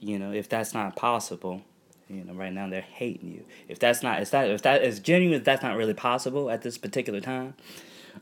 You 0.00 0.18
know, 0.18 0.32
if 0.32 0.48
that's 0.48 0.74
not 0.74 0.96
possible, 0.96 1.62
you 2.08 2.24
know, 2.24 2.32
right 2.32 2.52
now 2.52 2.68
they're 2.68 2.80
hating 2.80 3.32
you. 3.32 3.44
If 3.68 3.78
that's 3.78 4.02
not, 4.02 4.20
if 4.22 4.30
that, 4.30 4.50
if 4.50 4.62
that 4.62 4.82
is 4.82 5.00
genuine, 5.00 5.42
that's 5.42 5.62
not 5.62 5.76
really 5.76 5.94
possible 5.94 6.50
at 6.50 6.62
this 6.62 6.78
particular 6.78 7.20
time, 7.20 7.54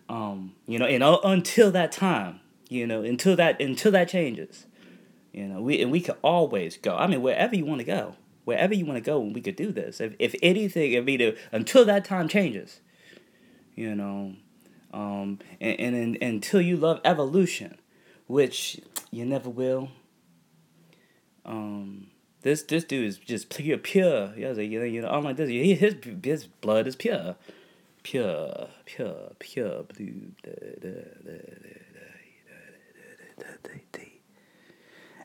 um, 0.08 0.54
you 0.66 0.78
know, 0.78 0.86
and 0.86 1.02
uh, 1.02 1.18
until 1.24 1.70
that 1.72 1.92
time, 1.92 2.40
you 2.68 2.86
know, 2.86 3.02
until 3.02 3.36
that, 3.36 3.60
until 3.60 3.92
that 3.92 4.08
changes, 4.08 4.66
you 5.32 5.46
know, 5.46 5.60
we 5.60 5.80
and 5.82 5.90
we 5.90 6.00
could 6.00 6.16
always 6.22 6.76
go. 6.76 6.96
I 6.96 7.06
mean, 7.06 7.22
wherever 7.22 7.54
you 7.54 7.64
want 7.64 7.80
to 7.80 7.84
go, 7.84 8.16
wherever 8.44 8.74
you 8.74 8.86
want 8.86 8.96
to 8.96 9.02
go, 9.02 9.20
we 9.20 9.40
could 9.40 9.56
do 9.56 9.70
this. 9.70 10.00
If 10.00 10.14
if 10.18 10.34
anything, 10.42 10.92
if 10.92 11.06
either 11.06 11.36
until 11.52 11.84
that 11.84 12.04
time 12.04 12.26
changes, 12.26 12.80
you 13.74 13.94
know, 13.94 14.34
um, 14.92 15.38
and, 15.60 15.78
and, 15.78 15.94
and 15.94 16.22
until 16.22 16.60
you 16.60 16.76
love 16.76 17.00
evolution, 17.04 17.78
which 18.26 18.80
you 19.10 19.24
never 19.24 19.50
will. 19.50 19.90
Um, 21.44 22.08
this 22.46 22.62
this 22.62 22.84
dude 22.84 23.04
is 23.04 23.18
just 23.18 23.50
pure 23.50 23.76
pure. 23.76 24.32
Yeah, 24.36 24.50
like, 24.50 24.70
you 24.70 24.78
know, 24.78 24.84
you 24.84 25.02
know, 25.02 25.08
I'm 25.08 25.24
like 25.24 25.36
this. 25.36 25.50
His 25.50 25.96
his 26.22 26.46
blood 26.46 26.86
is 26.86 26.94
pure, 26.94 27.34
pure, 28.04 28.68
pure, 28.84 29.32
pure 29.38 29.82
blue. 29.82 30.32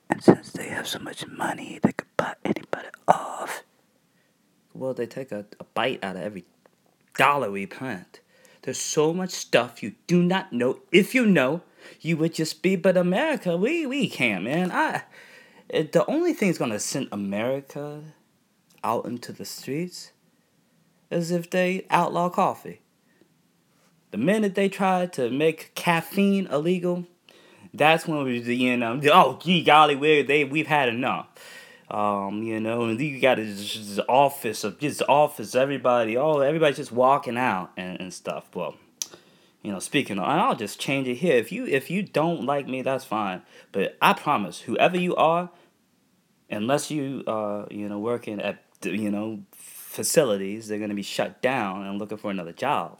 And 0.10 0.22
since 0.22 0.51
they 0.51 0.68
have 0.68 0.88
so 0.88 1.00
much 1.00 1.25
money, 1.28 1.80
they 1.82 1.94
could 1.94 2.08
buy 2.18 2.34
anybody 2.44 2.90
off. 3.08 3.63
Well, 4.74 4.94
they 4.94 5.06
take 5.06 5.32
a, 5.32 5.46
a 5.60 5.63
bite 5.63 6.04
out 6.04 6.16
of 6.16 6.24
every 6.24 6.44
dollar 7.18 7.51
we 7.51 7.66
plant. 7.66 8.20
There's 8.63 8.80
so 8.80 9.13
much 9.13 9.30
stuff 9.30 9.82
you 9.84 9.94
do 10.08 10.22
not 10.24 10.51
know. 10.51 10.80
If 10.92 11.16
you 11.16 11.25
know, 11.25 11.62
you 12.01 12.18
would 12.18 12.34
just 12.34 12.63
be. 12.63 12.75
But 12.75 12.98
America, 12.98 13.56
we 13.56 13.86
we 13.86 14.10
can't, 14.10 14.44
man. 14.44 14.72
I 14.72 15.04
it, 15.72 15.94
the 15.94 16.06
only 16.06 16.34
thing 16.34 16.50
that's 16.50 16.60
going 16.60 16.72
to 16.72 16.80
send 16.80 17.08
America 17.12 18.01
out 18.84 19.06
into 19.06 19.32
the 19.32 19.46
streets 19.46 20.12
is 21.10 21.32
if 21.32 21.50
they 21.50 21.86
outlaw 21.90 22.30
coffee. 22.30 22.82
The 24.12 24.18
minute 24.18 24.56
they 24.56 24.68
try 24.68 25.06
to 25.08 25.30
make 25.30 25.74
caffeine 25.74 26.48
illegal, 26.48 27.06
that's 27.74 28.06
when 28.06 28.24
we, 28.25 28.40
you 28.42 28.75
know, 28.75 29.00
oh, 29.13 29.40
gee 29.42 29.63
golly, 29.63 29.96
we 29.96 30.22
they 30.24 30.44
we've 30.44 30.68
had 30.68 30.90
enough. 30.90 31.28
Um, 31.90 32.44
you 32.44 32.60
know, 32.60 32.84
and 32.86 33.00
you 33.00 33.20
got 33.20 33.38
this 33.38 34.00
office 34.10 34.63
of 34.63 34.80
just 34.80 35.01
office, 35.08 35.56
everybody, 35.56 36.18
oh, 36.18 36.40
everybody's 36.40 36.78
just 36.78 36.92
walking 36.92 37.38
out 37.38 37.72
and, 37.78 38.00
and 38.00 38.13
stuff. 38.13 38.54
Well, 38.54 38.75
you 39.62 39.72
know, 39.72 39.80
speaking 39.80 40.18
of, 40.18 40.25
I'll 40.25 40.56
just 40.56 40.80
change 40.80 41.08
it 41.08 41.16
here. 41.16 41.38
If 41.38 41.51
you 41.51 41.66
if 41.66 41.90
you 41.90 42.04
don't 42.04 42.46
like 42.46 42.68
me, 42.68 42.82
that's 42.82 43.06
fine. 43.06 43.42
But 43.72 43.98
I 44.01 44.13
promise, 44.13 44.62
whoever 44.62 44.98
you 44.98 45.16
are, 45.16 45.50
unless 46.51 46.91
you 46.91 47.24
are 47.27 47.67
you 47.72 47.88
know 47.89 48.00
working 48.00 48.41
at 48.41 48.63
you 48.84 49.10
know 49.10 49.43
facilities, 49.51 50.67
they're 50.67 50.77
going 50.77 50.89
to 50.89 50.96
be 50.96 51.01
shut 51.01 51.41
down 51.41 51.86
and 51.86 52.00
looking 52.00 52.17
for 52.17 52.31
another 52.31 52.53
job. 52.53 52.98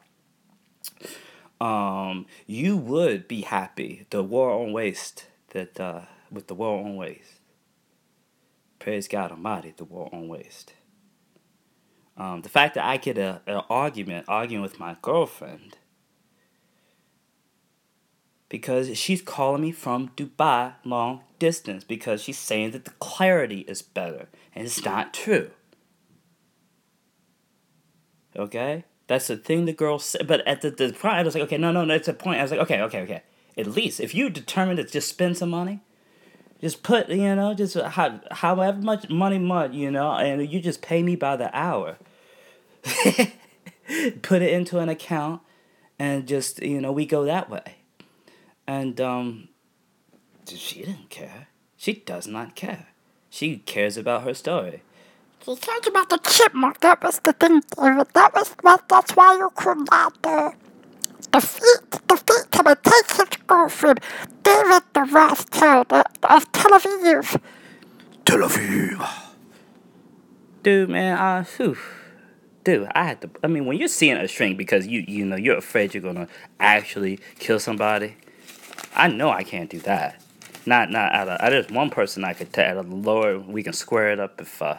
Um, 1.60 2.26
you 2.48 2.76
would 2.78 3.28
be 3.28 3.42
happy. 3.42 4.08
The 4.10 4.24
war 4.24 4.52
on 4.52 4.74
waste 4.74 5.28
that 5.50 5.80
uh, 5.80 6.02
with 6.32 6.48
the 6.48 6.56
war 6.56 6.84
on 6.84 6.96
waste. 6.96 7.40
Praise 8.80 9.08
God 9.08 9.32
Almighty, 9.32 9.74
the 9.78 9.84
war 9.86 10.10
on 10.12 10.28
waste. 10.28 10.74
Um, 12.18 12.42
the 12.42 12.50
fact 12.50 12.76
that 12.76 12.86
I 12.86 12.98
get 12.98 13.18
a, 13.18 13.42
an 13.46 13.62
argument 13.70 14.26
arguing 14.28 14.64
with 14.64 14.80
my 14.80 14.98
girlfriend 15.02 15.78
because 18.50 18.98
she's 18.98 19.22
calling 19.22 19.62
me 19.62 19.72
from 19.72 20.10
Dubai 20.18 20.74
long 20.84 21.22
distance 21.42 21.84
because 21.84 22.22
she's 22.22 22.38
saying 22.38 22.70
that 22.70 22.86
the 22.86 22.92
clarity 22.92 23.62
is 23.62 23.82
better 23.82 24.30
and 24.54 24.68
it's 24.68 24.86
not 24.86 25.12
true. 25.12 25.50
Okay? 28.36 28.86
That's 29.08 29.26
the 29.26 29.38
thing 29.38 29.66
the 29.66 29.74
girl 29.74 29.98
said. 29.98 30.28
But 30.28 30.48
at 30.48 30.62
the, 30.62 30.70
the 30.70 30.94
point, 30.94 31.16
I 31.16 31.24
was 31.24 31.34
like, 31.34 31.44
okay, 31.46 31.58
no, 31.58 31.72
no, 31.72 31.84
no, 31.84 31.96
it's 31.96 32.08
a 32.08 32.14
point. 32.14 32.40
I 32.40 32.44
was 32.44 32.52
like, 32.52 32.60
okay, 32.60 32.80
okay, 32.82 33.02
okay. 33.02 33.24
At 33.58 33.66
least 33.66 34.00
if 34.00 34.14
you 34.14 34.30
determine 34.30 34.78
to 34.78 34.84
just 34.84 35.10
spend 35.10 35.36
some 35.36 35.50
money, 35.50 35.80
just 36.62 36.84
put, 36.84 37.10
you 37.10 37.36
know, 37.36 37.56
just 37.56 37.76
how, 37.76 38.22
however 38.30 38.80
much 38.80 39.10
money, 39.10 39.40
much, 39.40 39.74
you 39.74 39.90
know, 39.90 40.12
and 40.12 40.48
you 40.48 40.62
just 40.62 40.84
pay 40.84 41.02
me 41.02 41.16
by 41.16 41.36
the 41.36 41.50
hour. 41.58 41.98
put 44.22 44.44
it 44.44 44.54
into 44.54 44.78
an 44.78 44.90
account 44.90 45.42
and 45.98 46.28
just, 46.28 46.62
you 46.62 46.80
know, 46.80 46.92
we 46.92 47.08
go 47.08 47.26
that 47.26 47.50
way. 47.50 47.78
And 48.68 49.02
um, 49.02 49.50
she 50.58 50.82
didn't 50.84 51.10
care. 51.10 51.48
She 51.78 51.94
does 51.94 52.28
not 52.28 52.56
care. 52.56 52.88
She 53.30 53.58
cares 53.58 53.98
about 53.98 54.24
her 54.24 54.34
story. 54.34 54.82
She 55.44 55.56
cares 55.56 55.88
about 55.88 56.10
the 56.10 56.18
chipmunk. 56.18 56.82
That 56.82 57.02
was 57.04 57.20
the 57.20 57.34
thing, 57.34 57.62
David. 57.76 58.08
That 58.14 58.34
was 58.34 58.56
what. 58.62 58.88
That's 58.88 59.16
why 59.16 59.36
you 59.38 59.50
could 59.56 59.90
not 59.90 60.18
uh, 60.24 60.52
defeat 61.32 62.08
defeat 62.08 62.56
him 62.56 62.68
and 62.68 62.84
take 62.84 63.12
his 63.12 63.38
girlfriend, 63.48 64.00
David 64.44 64.84
the 64.94 65.04
Rascal 65.12 65.86
of 65.90 66.52
Tel 66.52 66.72
Aviv. 66.80 67.42
Tel 68.26 68.40
Aviv. 68.40 69.32
Dude, 70.62 70.90
man, 70.90 71.18
uh, 71.18 71.44
whew. 71.58 71.78
Dude, 72.64 72.88
I 72.94 73.06
had 73.06 73.22
to. 73.22 73.30
I 73.44 73.48
mean, 73.48 73.66
when 73.66 73.80
you're 73.80 73.88
seeing 73.88 74.18
a 74.18 74.28
shrink 74.28 74.58
because 74.58 74.86
you 74.86 75.04
you 75.08 75.26
know 75.26 75.36
you're 75.36 75.58
afraid 75.58 75.96
you're 75.96 76.04
gonna 76.04 76.28
actually 76.60 77.20
kill 77.40 77.60
somebody, 77.60 78.18
I 78.96 79.08
know 79.08 79.32
I 79.32 79.44
can't 79.44 79.70
do 79.70 79.80
that. 79.80 80.22
Not 80.66 80.92
not 80.92 81.14
out 81.14 81.28
of. 81.28 81.40
There's 81.40 81.70
one 81.70 81.90
person 81.90 82.24
I 82.24 82.34
could 82.34 82.54
tell 82.54 82.66
at 82.66 82.78
a 82.78 82.88
lower. 82.88 83.40
We 83.40 83.64
can 83.64 83.74
square 83.74 84.12
it 84.12 84.20
up 84.20 84.40
if 84.40 84.62
uh, 84.62 84.78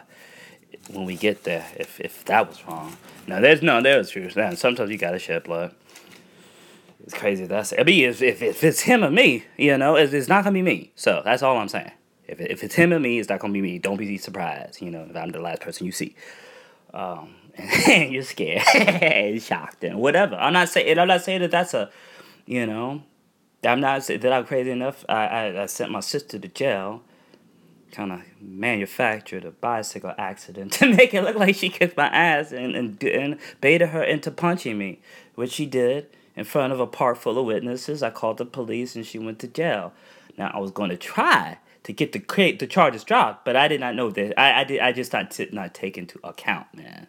when 0.91 1.05
we 1.05 1.17
get 1.17 1.45
there. 1.45 1.67
If 1.77 2.01
if 2.01 2.25
that 2.27 2.49
was 2.49 2.67
wrong. 2.67 2.97
No, 3.27 3.41
there's 3.41 3.63
no 3.63 3.81
there's 3.81 4.11
truth. 4.11 4.37
Man, 4.37 4.57
sometimes 4.57 4.91
you 4.91 4.99
gotta 4.99 5.19
shed 5.19 5.45
blood. 5.45 5.75
It's 7.05 7.15
crazy. 7.15 7.47
That's 7.47 7.73
I 7.77 7.83
mean, 7.83 8.09
if, 8.09 8.23
if 8.23 8.43
if 8.43 8.63
it's 8.63 8.81
him 8.81 9.03
or 9.03 9.11
me, 9.11 9.45
you 9.57 9.77
know, 9.77 9.97
it's, 9.97 10.13
it's 10.13 10.29
not 10.29 10.45
gonna 10.45 10.55
be 10.55 10.63
me. 10.63 10.93
So 10.95 11.23
that's 11.25 11.43
all 11.43 11.57
I'm 11.57 11.69
saying. 11.69 11.93
If 12.29 12.41
if 12.41 12.63
it's 12.63 12.75
him 12.75 12.93
or 12.93 13.01
me, 13.01 13.19
it's 13.19 13.29
not 13.29 13.41
gonna 13.41 13.53
be 13.53 13.63
me. 13.63 13.79
Don't 13.79 13.97
be 13.97 14.19
surprised. 14.19 14.81
You 14.81 14.91
know, 14.91 15.07
if 15.11 15.17
I'm 15.17 15.31
the 15.31 15.41
last 15.41 15.63
person 15.63 15.87
you 15.87 15.93
see. 15.93 16.15
Um, 16.95 17.35
and 17.57 18.13
you're 18.13 18.23
scared, 18.23 18.63
shocked, 19.43 19.85
and 19.85 19.99
whatever. 19.99 20.37
I'm 20.37 20.53
not 20.53 20.69
saying. 20.69 20.99
I'm 20.99 21.09
not 21.09 21.23
saying 21.23 21.41
that 21.41 21.51
that's 21.51 21.75
a, 21.75 21.91
you 22.47 22.67
know, 22.67 23.03
I'm 23.65 23.81
not 23.81 24.03
that 24.07 24.33
I'm 24.33 24.45
crazy 24.45 24.71
enough. 24.71 25.05
I, 25.09 25.27
I, 25.27 25.63
I 25.63 25.67
sent 25.67 25.91
my 25.91 26.01
sister 26.01 26.39
to 26.39 26.49
jail, 26.49 27.03
kind 27.93 28.13
of 28.13 28.23
manufactured 28.41 29.45
a 29.45 29.53
bicycle 29.53 30.15
accident 30.19 30.73
to 30.75 30.93
make 30.93 31.15
it 31.15 31.23
look 31.23 31.37
like 31.37 31.55
she 31.55 31.69
kicked 31.69 31.97
my 31.97 32.09
ass 32.09 32.53
and, 32.53 32.75
and, 32.75 33.03
and 33.05 33.39
baited 33.61 33.91
her 33.91 34.03
into 34.03 34.31
punching 34.31 34.77
me, 34.77 35.01
which 35.37 35.53
she 35.53 35.67
did 35.67 36.09
in 36.35 36.45
front 36.45 36.73
of 36.73 36.81
a 36.81 36.87
park 36.87 37.19
full 37.19 37.39
of 37.39 37.47
witnesses. 37.47 38.03
I 38.03 38.11
called 38.11 38.39
the 38.39 38.45
police 38.45 38.97
and 38.97 39.07
she 39.07 39.19
went 39.19 39.39
to 39.41 39.49
jail. 39.49 39.93
Now 40.37 40.51
I 40.53 40.59
was 40.59 40.71
going 40.71 40.91
to 40.91 40.97
try 40.97 41.59
to 41.85 41.93
get 41.93 42.13
the 42.13 42.19
create 42.19 42.59
the 42.59 42.67
charges 42.67 43.05
dropped, 43.05 43.45
but 43.45 43.57
I 43.57 43.69
did 43.69 43.81
not 43.81 43.95
know 43.95 44.11
that. 44.11 44.41
I, 44.41 44.61
I 44.61 44.65
did 44.65 44.81
I 44.81 44.93
just 44.93 45.13
not 45.13 45.31
t- 45.31 45.49
not 45.53 45.75
take 45.75 45.99
into 45.99 46.19
account, 46.25 46.69
man, 46.75 47.09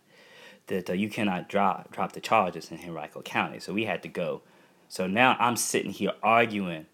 that 0.68 0.90
uh, 0.90 0.94
you 0.94 1.10
cannot 1.10 1.48
drop 1.48 1.92
drop 1.92 2.14
the 2.14 2.20
charges 2.20 2.72
in 2.72 2.80
Henrico 2.80 3.22
County. 3.22 3.60
So 3.60 3.74
we 3.74 3.86
had 3.86 4.04
to 4.04 4.10
go 4.10 4.42
so 4.94 5.08
now 5.08 5.36
I'm 5.40 5.56
sitting 5.56 5.90
here 5.90 6.12
arguing 6.22 6.86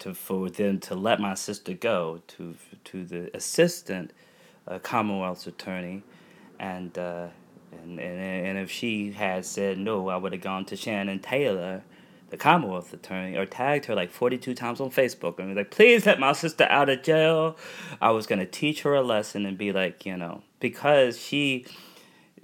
to 0.00 0.14
for 0.14 0.50
them 0.50 0.80
to 0.80 0.96
let 0.96 1.20
my 1.20 1.34
sister 1.34 1.74
go 1.74 2.20
to 2.26 2.56
to 2.86 3.04
the 3.04 3.30
assistant 3.36 4.12
uh, 4.66 4.80
Commonwealth's 4.80 5.46
attorney, 5.46 6.02
and, 6.58 6.98
uh, 6.98 7.28
and 7.70 8.00
and 8.00 8.20
and 8.20 8.58
if 8.58 8.68
she 8.68 9.12
had 9.12 9.46
said 9.46 9.78
no, 9.78 10.08
I 10.08 10.16
would 10.16 10.32
have 10.32 10.42
gone 10.42 10.64
to 10.64 10.76
Shannon 10.76 11.20
Taylor, 11.20 11.84
the 12.30 12.36
Commonwealth 12.36 12.92
attorney, 12.92 13.36
or 13.36 13.46
tagged 13.46 13.84
her 13.84 13.94
like 13.94 14.10
forty 14.10 14.38
two 14.38 14.52
times 14.52 14.80
on 14.80 14.90
Facebook 14.90 15.38
and 15.38 15.50
be 15.50 15.54
like, 15.54 15.70
please 15.70 16.04
let 16.04 16.18
my 16.18 16.32
sister 16.32 16.66
out 16.68 16.88
of 16.88 17.04
jail. 17.04 17.56
I 18.00 18.10
was 18.10 18.26
gonna 18.26 18.44
teach 18.44 18.82
her 18.82 18.94
a 18.96 19.02
lesson 19.02 19.46
and 19.46 19.56
be 19.56 19.70
like, 19.70 20.04
you 20.04 20.16
know, 20.16 20.42
because 20.58 21.16
she 21.16 21.64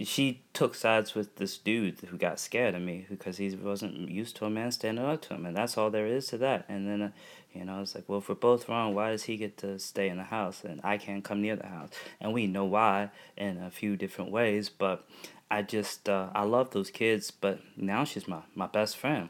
she 0.04 0.42
took 0.52 0.74
sides 0.74 1.14
with 1.14 1.36
this 1.36 1.58
dude 1.58 2.00
who 2.00 2.16
got 2.16 2.40
scared 2.40 2.74
of 2.74 2.82
me 2.82 3.06
because 3.08 3.38
he 3.38 3.50
wasn't 3.54 4.08
used 4.08 4.36
to 4.36 4.44
a 4.44 4.50
man 4.50 4.70
standing 4.70 5.04
up 5.04 5.22
to 5.22 5.34
him, 5.34 5.46
and 5.46 5.56
that's 5.56 5.76
all 5.76 5.90
there 5.90 6.06
is 6.06 6.28
to 6.28 6.38
that. 6.38 6.64
And 6.68 6.88
then, 6.88 7.02
uh, 7.02 7.10
you 7.52 7.64
know, 7.64 7.80
it's 7.80 7.94
like, 7.94 8.04
well, 8.08 8.18
if 8.18 8.28
we're 8.28 8.34
both 8.34 8.68
wrong, 8.68 8.94
why 8.94 9.10
does 9.10 9.24
he 9.24 9.36
get 9.36 9.56
to 9.58 9.78
stay 9.78 10.08
in 10.08 10.16
the 10.16 10.24
house 10.24 10.64
and 10.64 10.80
I 10.82 10.98
can't 10.98 11.24
come 11.24 11.42
near 11.42 11.56
the 11.56 11.66
house? 11.66 11.90
And 12.20 12.32
we 12.32 12.46
know 12.46 12.64
why 12.64 13.10
in 13.36 13.58
a 13.58 13.70
few 13.70 13.96
different 13.96 14.30
ways, 14.30 14.68
but 14.68 15.06
I 15.50 15.62
just 15.62 16.08
uh, 16.08 16.30
I 16.34 16.44
love 16.44 16.70
those 16.70 16.90
kids, 16.90 17.30
but 17.30 17.60
now 17.76 18.04
she's 18.04 18.26
my 18.26 18.40
my 18.54 18.66
best 18.66 18.96
friend. 18.96 19.28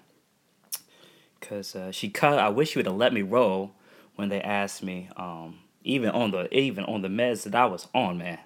Cause 1.40 1.74
uh, 1.74 1.90
she 1.90 2.08
cut. 2.08 2.38
I 2.38 2.48
wish 2.48 2.70
she 2.70 2.78
would 2.78 2.87
have 2.87 2.94
let 2.94 3.12
me 3.12 3.22
roll 3.22 3.72
when 4.14 4.28
they 4.28 4.40
asked 4.40 4.82
me. 4.82 5.08
Um, 5.16 5.58
even 5.82 6.11
on 6.11 6.30
the 6.30 6.54
even 6.56 6.85
on 6.85 7.02
the 7.02 7.08
meds 7.08 7.42
that 7.42 7.54
I 7.56 7.66
was 7.66 7.88
on, 7.92 8.18
man, 8.18 8.38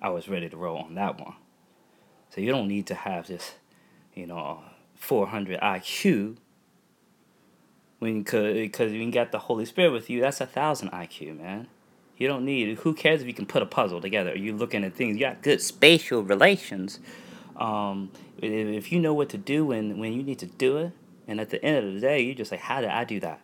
I 0.00 0.10
was 0.10 0.28
ready 0.28 0.48
to 0.48 0.56
roll 0.56 0.78
on 0.78 0.94
that 0.94 1.20
one. 1.20 1.34
So 2.36 2.42
you 2.42 2.52
don't 2.52 2.68
need 2.68 2.86
to 2.88 2.94
have 2.94 3.28
this, 3.28 3.54
you 4.14 4.26
know, 4.26 4.62
400 4.94 5.58
IQ. 5.58 6.36
When 7.98 8.24
because 8.24 8.92
you 8.92 9.10
got 9.10 9.32
the 9.32 9.38
Holy 9.38 9.64
Spirit 9.64 9.92
with 9.92 10.10
you, 10.10 10.20
that's 10.20 10.42
a 10.42 10.46
thousand 10.46 10.90
IQ, 10.90 11.38
man. 11.38 11.68
You 12.18 12.28
don't 12.28 12.44
need. 12.44 12.76
Who 12.80 12.92
cares 12.92 13.22
if 13.22 13.26
you 13.26 13.32
can 13.32 13.46
put 13.46 13.62
a 13.62 13.66
puzzle 13.66 14.02
together? 14.02 14.32
Are 14.32 14.36
you 14.36 14.54
looking 14.54 14.84
at 14.84 14.94
things? 14.94 15.14
You 15.14 15.20
got 15.20 15.40
good 15.40 15.62
spatial 15.62 16.22
relations. 16.22 17.00
Um, 17.56 18.10
if 18.36 18.92
you 18.92 19.00
know 19.00 19.14
what 19.14 19.30
to 19.30 19.38
do 19.38 19.64
when 19.64 19.98
when 19.98 20.12
you 20.12 20.22
need 20.22 20.38
to 20.40 20.46
do 20.46 20.76
it, 20.76 20.92
and 21.26 21.40
at 21.40 21.48
the 21.48 21.64
end 21.64 21.86
of 21.86 21.94
the 21.94 22.00
day, 22.00 22.20
you 22.20 22.34
just 22.34 22.50
like, 22.50 22.60
how 22.60 22.82
did 22.82 22.90
I 22.90 23.04
do 23.04 23.18
that? 23.20 23.40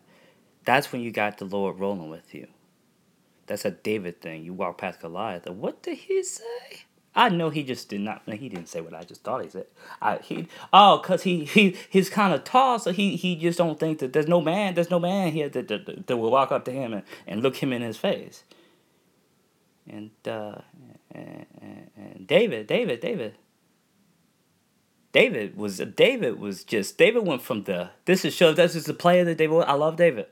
That's 0.64 0.92
when 0.92 1.00
you 1.00 1.12
got 1.12 1.38
the 1.38 1.46
Lord 1.46 1.81
rolling 1.81 2.11
with 2.11 2.35
you. 2.35 2.46
That's 3.46 3.64
a 3.64 3.70
David 3.70 4.20
thing. 4.20 4.44
You 4.44 4.52
walk 4.52 4.76
past 4.76 5.00
Goliath. 5.00 5.48
What 5.48 5.83
did 5.83 5.96
he 5.96 6.22
say? 6.22 6.85
I 7.14 7.29
know 7.29 7.51
he 7.51 7.62
just 7.62 7.88
did 7.88 8.01
not. 8.01 8.22
He 8.27 8.48
didn't 8.48 8.68
say 8.68 8.81
what 8.81 8.94
I 8.94 9.03
just 9.03 9.22
thought 9.22 9.44
he 9.44 9.51
said. 9.51 9.66
I 10.01 10.18
he 10.18 10.48
oh, 10.72 11.01
cause 11.05 11.25
he 11.25 11.44
he 11.44 11.77
he's 11.90 12.09
kind 12.09 12.33
of 12.33 12.44
tall, 12.44 12.79
so 12.79 12.90
he 12.92 13.16
he 13.16 13.37
just 13.37 13.59
don't 13.59 13.79
think 13.79 13.98
that 13.98 14.12
there's 14.12 14.29
no 14.29 14.40
man, 14.40 14.75
there's 14.75 14.90
no 14.90 14.98
man 14.98 15.33
here 15.33 15.48
that 15.51 15.68
that, 15.68 16.07
that 16.07 16.16
will 16.16 16.31
walk 16.31 16.53
up 16.53 16.64
to 16.64 16.70
him 16.70 16.94
and, 16.94 17.03
and 17.27 17.42
look 17.42 17.57
him 17.57 17.72
in 17.72 17.83
his 17.83 17.98
face. 17.98 18.44
And 19.87 20.11
uh, 20.27 20.61
and, 21.11 21.46
and 21.96 22.27
David, 22.27 22.66
David, 22.66 23.01
David, 23.01 23.35
David 25.12 25.57
was 25.57 25.79
David 25.79 26.40
was 26.40 26.64
just 26.64 26.96
David 26.96 27.27
went 27.27 27.42
from 27.42 27.64
the 27.64 27.90
this 28.07 28.25
is 28.25 28.35
show 28.35 28.55
this 28.55 28.75
is 28.75 28.85
the 28.85 28.94
player 28.94 29.25
that 29.25 29.37
David. 29.37 29.64
I 29.64 29.75
love 29.75 29.96
David. 29.96 30.27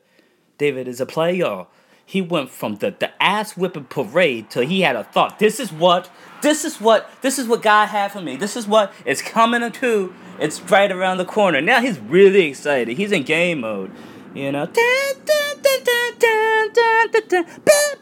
David 0.56 0.88
is 0.88 1.00
a 1.00 1.06
player 1.06 1.66
he 2.10 2.20
went 2.20 2.50
from 2.50 2.74
the, 2.74 2.92
the 2.98 3.22
ass 3.22 3.56
whipping 3.56 3.84
parade 3.84 4.50
till 4.50 4.66
he 4.66 4.80
had 4.80 4.96
a 4.96 5.04
thought. 5.04 5.38
This 5.38 5.60
is 5.60 5.70
what 5.70 6.10
this 6.42 6.64
is 6.64 6.80
what 6.80 7.08
this 7.22 7.38
is 7.38 7.46
what 7.46 7.62
God 7.62 7.86
had 7.86 8.10
for 8.10 8.20
me. 8.20 8.34
This 8.34 8.56
is 8.56 8.66
what 8.66 8.92
is 9.04 9.22
coming 9.22 9.70
to. 9.70 10.12
It's 10.40 10.60
right 10.62 10.90
around 10.90 11.18
the 11.18 11.24
corner. 11.24 11.60
Now 11.60 11.80
he's 11.80 12.00
really 12.00 12.48
excited. 12.48 12.96
He's 12.96 13.12
in 13.12 13.22
game 13.22 13.60
mode. 13.60 13.92
You 14.34 14.50
know, 14.50 14.66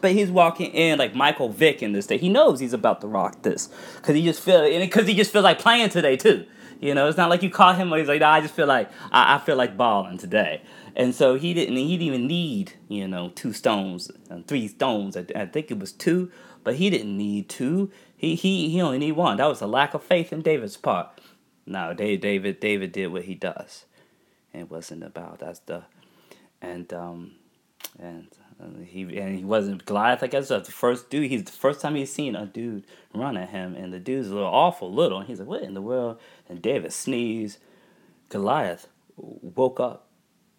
but 0.01 0.11
he's 0.11 0.31
walking 0.31 0.71
in 0.71 0.97
like 0.97 1.13
Michael 1.13 1.49
Vick 1.49 1.83
in 1.83 1.93
this 1.93 2.07
day. 2.07 2.17
He 2.17 2.29
knows 2.29 2.59
he's 2.59 2.73
about 2.73 3.01
to 3.01 3.07
rock 3.07 3.43
this 3.43 3.69
because 3.97 4.15
he 4.15 4.23
just 4.23 4.41
feel 4.41 4.63
because 4.79 5.05
he 5.07 5.13
just 5.13 5.31
feel 5.31 5.43
like 5.43 5.59
playing 5.59 5.89
today 5.89 6.17
too. 6.17 6.47
You 6.81 6.95
know, 6.95 7.07
it's 7.07 7.17
not 7.17 7.29
like 7.29 7.43
you 7.43 7.49
caught 7.49 7.75
him 7.75 7.91
he's 7.91 8.07
like, 8.07 8.21
nah, 8.21 8.31
I 8.31 8.41
just 8.41 8.55
feel 8.55 8.67
like 8.67 8.89
I, 9.11 9.35
I 9.35 9.37
feel 9.39 9.55
like 9.55 9.77
balling 9.77 10.17
today. 10.17 10.61
And 10.95 11.13
so 11.13 11.35
he 11.35 11.53
didn't 11.53 11.75
he 11.75 11.97
didn't 11.97 12.07
even 12.07 12.27
need, 12.27 12.73
you 12.87 13.07
know, 13.07 13.29
two 13.29 13.53
stones, 13.53 14.11
and 14.29 14.47
three 14.47 14.67
stones. 14.67 15.15
I, 15.15 15.25
I 15.35 15.45
think 15.45 15.71
it 15.71 15.79
was 15.79 15.91
two, 15.91 16.31
but 16.63 16.75
he 16.75 16.89
didn't 16.89 17.17
need 17.17 17.49
two. 17.49 17.91
He 18.15 18.35
he 18.35 18.69
he 18.69 18.81
only 18.81 18.97
need 18.97 19.13
one. 19.13 19.37
That 19.37 19.47
was 19.47 19.61
a 19.61 19.67
lack 19.67 19.93
of 19.93 20.03
faith 20.03 20.33
in 20.33 20.41
David's 20.41 20.77
part. 20.77 21.19
now 21.65 21.93
David 21.93 22.21
David 22.21 22.59
David 22.59 22.91
did 22.91 23.07
what 23.07 23.23
he 23.23 23.35
does. 23.35 23.85
It 24.53 24.69
wasn't 24.69 25.03
about 25.03 25.39
that's 25.39 25.59
the 25.59 25.83
and 26.61 26.91
um 26.93 27.31
and 27.99 28.27
uh, 28.61 28.83
he 28.85 29.01
and 29.17 29.37
he 29.37 29.45
wasn't 29.45 29.85
Goliath. 29.85 30.23
I 30.23 30.27
guess 30.27 30.49
that's 30.49 30.67
the 30.67 30.73
first 30.73 31.09
dude. 31.09 31.29
He's 31.29 31.43
the 31.43 31.51
first 31.51 31.79
time 31.79 31.95
he's 31.95 32.11
seen 32.11 32.35
a 32.35 32.45
dude 32.45 32.85
run 33.13 33.37
at 33.37 33.49
him, 33.49 33.75
and 33.75 33.93
the 33.93 33.99
dude's 33.99 34.29
a 34.29 34.33
little 34.33 34.49
awful 34.49 34.93
little. 34.93 35.19
And 35.19 35.27
he's 35.27 35.39
like, 35.39 35.47
"What 35.47 35.63
in 35.63 35.75
the 35.75 35.81
world?" 35.81 36.19
And 36.49 36.61
David 36.61 36.91
sneezed. 36.91 37.59
Goliath 38.27 38.87
woke 39.15 39.79
up 39.79 40.08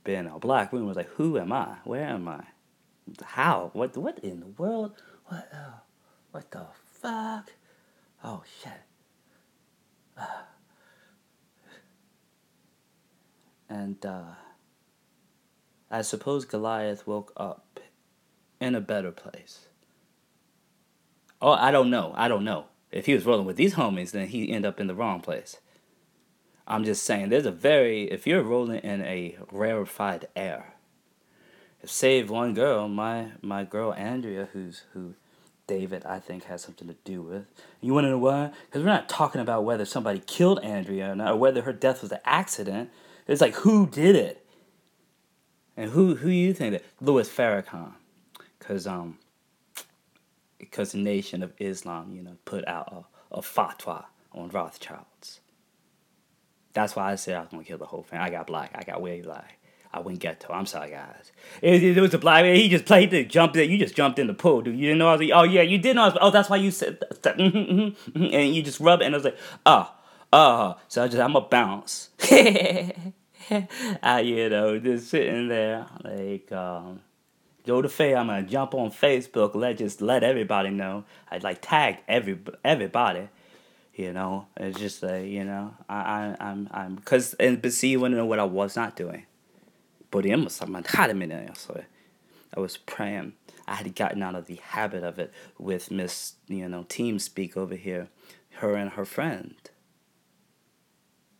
being 0.05 0.27
a 0.27 0.39
black, 0.39 0.73
we 0.73 0.83
was 0.83 0.97
like, 0.97 1.09
who 1.11 1.39
am 1.39 1.53
I? 1.53 1.77
Where 1.85 2.07
am 2.07 2.29
I? 2.29 2.45
How? 3.23 3.71
What? 3.73 3.97
What 3.97 4.19
in 4.21 4.41
the 4.41 4.47
world? 4.47 4.93
What? 5.27 5.49
Uh, 5.53 5.79
what 6.31 6.51
the 6.51 6.67
fuck? 7.01 7.53
Oh 8.23 8.43
shit. 8.63 8.73
and 13.69 14.05
uh, 14.05 14.35
I 15.91 16.03
suppose 16.03 16.45
Goliath 16.45 17.07
woke 17.07 17.33
up 17.37 17.81
in 18.61 18.75
a 18.75 18.81
better 18.81 19.11
place. 19.11 19.67
Oh, 21.43 21.53
I 21.53 21.71
don't 21.71 21.91
know. 21.91 22.13
I 22.17 22.29
don't 22.29 22.45
know. 22.45 22.67
If 22.93 23.07
he 23.07 23.15
was 23.15 23.25
rolling 23.25 23.47
with 23.47 23.57
these 23.57 23.75
homies, 23.75 24.11
then 24.11 24.29
he 24.29 24.53
end 24.53 24.67
up 24.67 24.79
in 24.79 24.87
the 24.87 24.95
wrong 24.95 25.21
place. 25.21 25.59
I'm 26.71 26.85
just 26.85 27.03
saying, 27.03 27.31
there's 27.31 27.47
a 27.47 27.51
very 27.51 28.05
if 28.05 28.27
you're 28.27 28.43
rolling 28.43 28.79
in 28.81 29.03
a 29.03 29.37
rarefied 29.51 30.29
air. 30.37 30.75
Save 31.85 32.31
one 32.31 32.55
girl, 32.55 32.89
my 32.89 33.33
my 33.43 33.65
girl 33.65 33.93
Andrea, 33.93 34.49
who's 34.53 34.85
who, 34.93 35.15
David 35.67 36.05
I 36.05 36.21
think 36.21 36.45
has 36.45 36.63
something 36.63 36.87
to 36.89 36.97
do 37.05 37.23
with. 37.23 37.47
You 37.81 37.93
want 37.93 38.05
to 38.05 38.11
know 38.11 38.19
why? 38.19 38.53
Because 38.67 38.83
we're 38.83 38.91
not 38.91 39.09
talking 39.09 39.41
about 39.41 39.65
whether 39.65 39.85
somebody 39.85 40.21
killed 40.21 40.61
Andrea 40.61 41.13
or, 41.13 41.17
not, 41.17 41.33
or 41.33 41.37
whether 41.37 41.63
her 41.63 41.73
death 41.73 42.03
was 42.03 42.13
an 42.13 42.21
accident. 42.25 42.91
It's 43.27 43.41
like 43.41 43.55
who 43.57 43.87
did 43.87 44.15
it, 44.15 44.47
and 45.77 45.91
who 45.91 46.15
who 46.15 46.29
you 46.29 46.55
think 46.55 46.73
that 46.73 46.85
Louis 47.01 47.29
Farrakhan, 47.29 47.95
because 48.59 48.87
um. 48.87 49.19
Because 50.59 50.93
the 50.93 50.99
Nation 50.99 51.43
of 51.43 51.53
Islam, 51.59 52.13
you 52.15 52.23
know, 52.23 52.37
put 52.45 52.69
out 52.69 52.93
a, 53.33 53.39
a 53.39 53.41
fatwa 53.41 54.05
on 54.33 54.51
Rothschilds. 54.51 55.41
That's 56.73 56.95
why 56.95 57.13
I 57.13 57.15
said 57.17 57.37
I 57.37 57.41
was 57.41 57.49
gonna 57.51 57.65
kill 57.65 57.79
the 57.79 57.87
whole 57.87 58.03
family. 58.03 58.27
I 58.27 58.31
got 58.31 58.47
black. 58.47 58.73
I 58.75 58.83
got 58.83 59.01
way 59.03 59.21
black. 59.21 59.59
I 59.93 59.99
wouldn't 59.99 60.21
get 60.21 60.39
to. 60.41 60.53
I'm 60.53 60.67
sorry, 60.67 60.91
guys. 60.91 61.33
It, 61.61 61.83
it, 61.83 61.99
it 61.99 62.01
was 62.01 62.15
a 62.15 62.19
black 62.19 62.45
man. 62.45 62.55
He 62.55 62.69
just 62.69 62.85
played 62.85 63.11
the 63.11 63.25
jump. 63.25 63.57
You 63.57 63.77
just 63.77 63.97
jumped 63.97 64.21
in 64.21 64.29
the 64.29 64.35
pool, 64.35 64.63
dude. 64.63 64.77
You 64.77 64.87
didn't 64.87 64.99
know 64.99 65.09
I 65.09 65.13
was. 65.13 65.21
Like, 65.21 65.31
oh 65.35 65.43
yeah, 65.43 65.63
you 65.63 65.79
did 65.79 65.97
know. 65.97 66.03
I 66.03 66.09
was, 66.09 66.19
oh, 66.21 66.31
that's 66.31 66.49
why 66.49 66.57
you 66.57 66.71
said. 66.71 67.01
That. 67.23 67.37
Mm-hmm, 67.37 67.59
mm-hmm, 67.59 68.19
mm-hmm. 68.19 68.35
and 68.35 68.55
you 68.55 68.63
just 68.63 68.79
rub 68.79 69.03
it, 69.03 69.07
and 69.07 69.15
I 69.15 69.19
was 69.19 69.25
like, 69.25 69.39
oh, 69.67 69.93
oh. 70.33 70.77
So 70.89 71.03
I 71.03 71.09
just 71.09 71.21
I'm 71.21 71.35
a 71.35 71.41
bounce. 71.41 72.11
I, 74.03 74.21
you 74.21 74.49
know, 74.49 74.79
just 74.79 75.09
sitting 75.09 75.49
there 75.49 75.87
like. 76.05 76.51
um 76.53 77.01
Go 77.67 77.83
to 77.83 77.91
Faye, 77.91 78.15
I'm 78.15 78.29
gonna 78.29 78.43
jump 78.43 78.75
on 78.75 78.91
Facebook, 78.91 79.55
let 79.55 79.77
just 79.77 80.01
let 80.01 80.25
everybody 80.25 80.71
know. 80.71 81.05
I'd 81.31 81.45
like 81.45 81.59
tag 81.61 81.99
every 82.09 82.39
everybody 82.65 83.29
you 83.94 84.12
know, 84.12 84.46
it's 84.57 84.79
just 84.79 85.03
like 85.03 85.26
you 85.26 85.44
know, 85.44 85.74
I, 85.88 85.96
I 85.96 86.37
I'm 86.40 86.68
I'm 86.70 86.94
because 86.96 87.35
and 87.35 87.61
but 87.61 87.72
see, 87.72 87.88
you 87.88 88.00
want 88.00 88.12
to 88.12 88.18
know 88.18 88.26
what 88.26 88.38
I 88.38 88.44
was 88.44 88.76
not 88.76 88.96
doing. 88.96 89.26
Matar 90.12 91.11
a 91.11 91.55
so 91.55 91.83
I 92.55 92.61
was 92.61 92.76
praying. 92.76 93.35
I 93.66 93.74
had 93.74 93.94
gotten 93.94 94.22
out 94.22 94.35
of 94.35 94.46
the 94.46 94.57
habit 94.57 95.05
of 95.05 95.18
it 95.18 95.33
with 95.59 95.90
Miss, 95.90 96.35
you 96.48 96.68
know, 96.68 96.85
Team 96.88 97.18
Speak 97.20 97.57
over 97.57 97.76
here, 97.76 98.09
her 98.57 98.74
and 98.74 98.92
her 98.92 99.05
friend. 99.05 99.55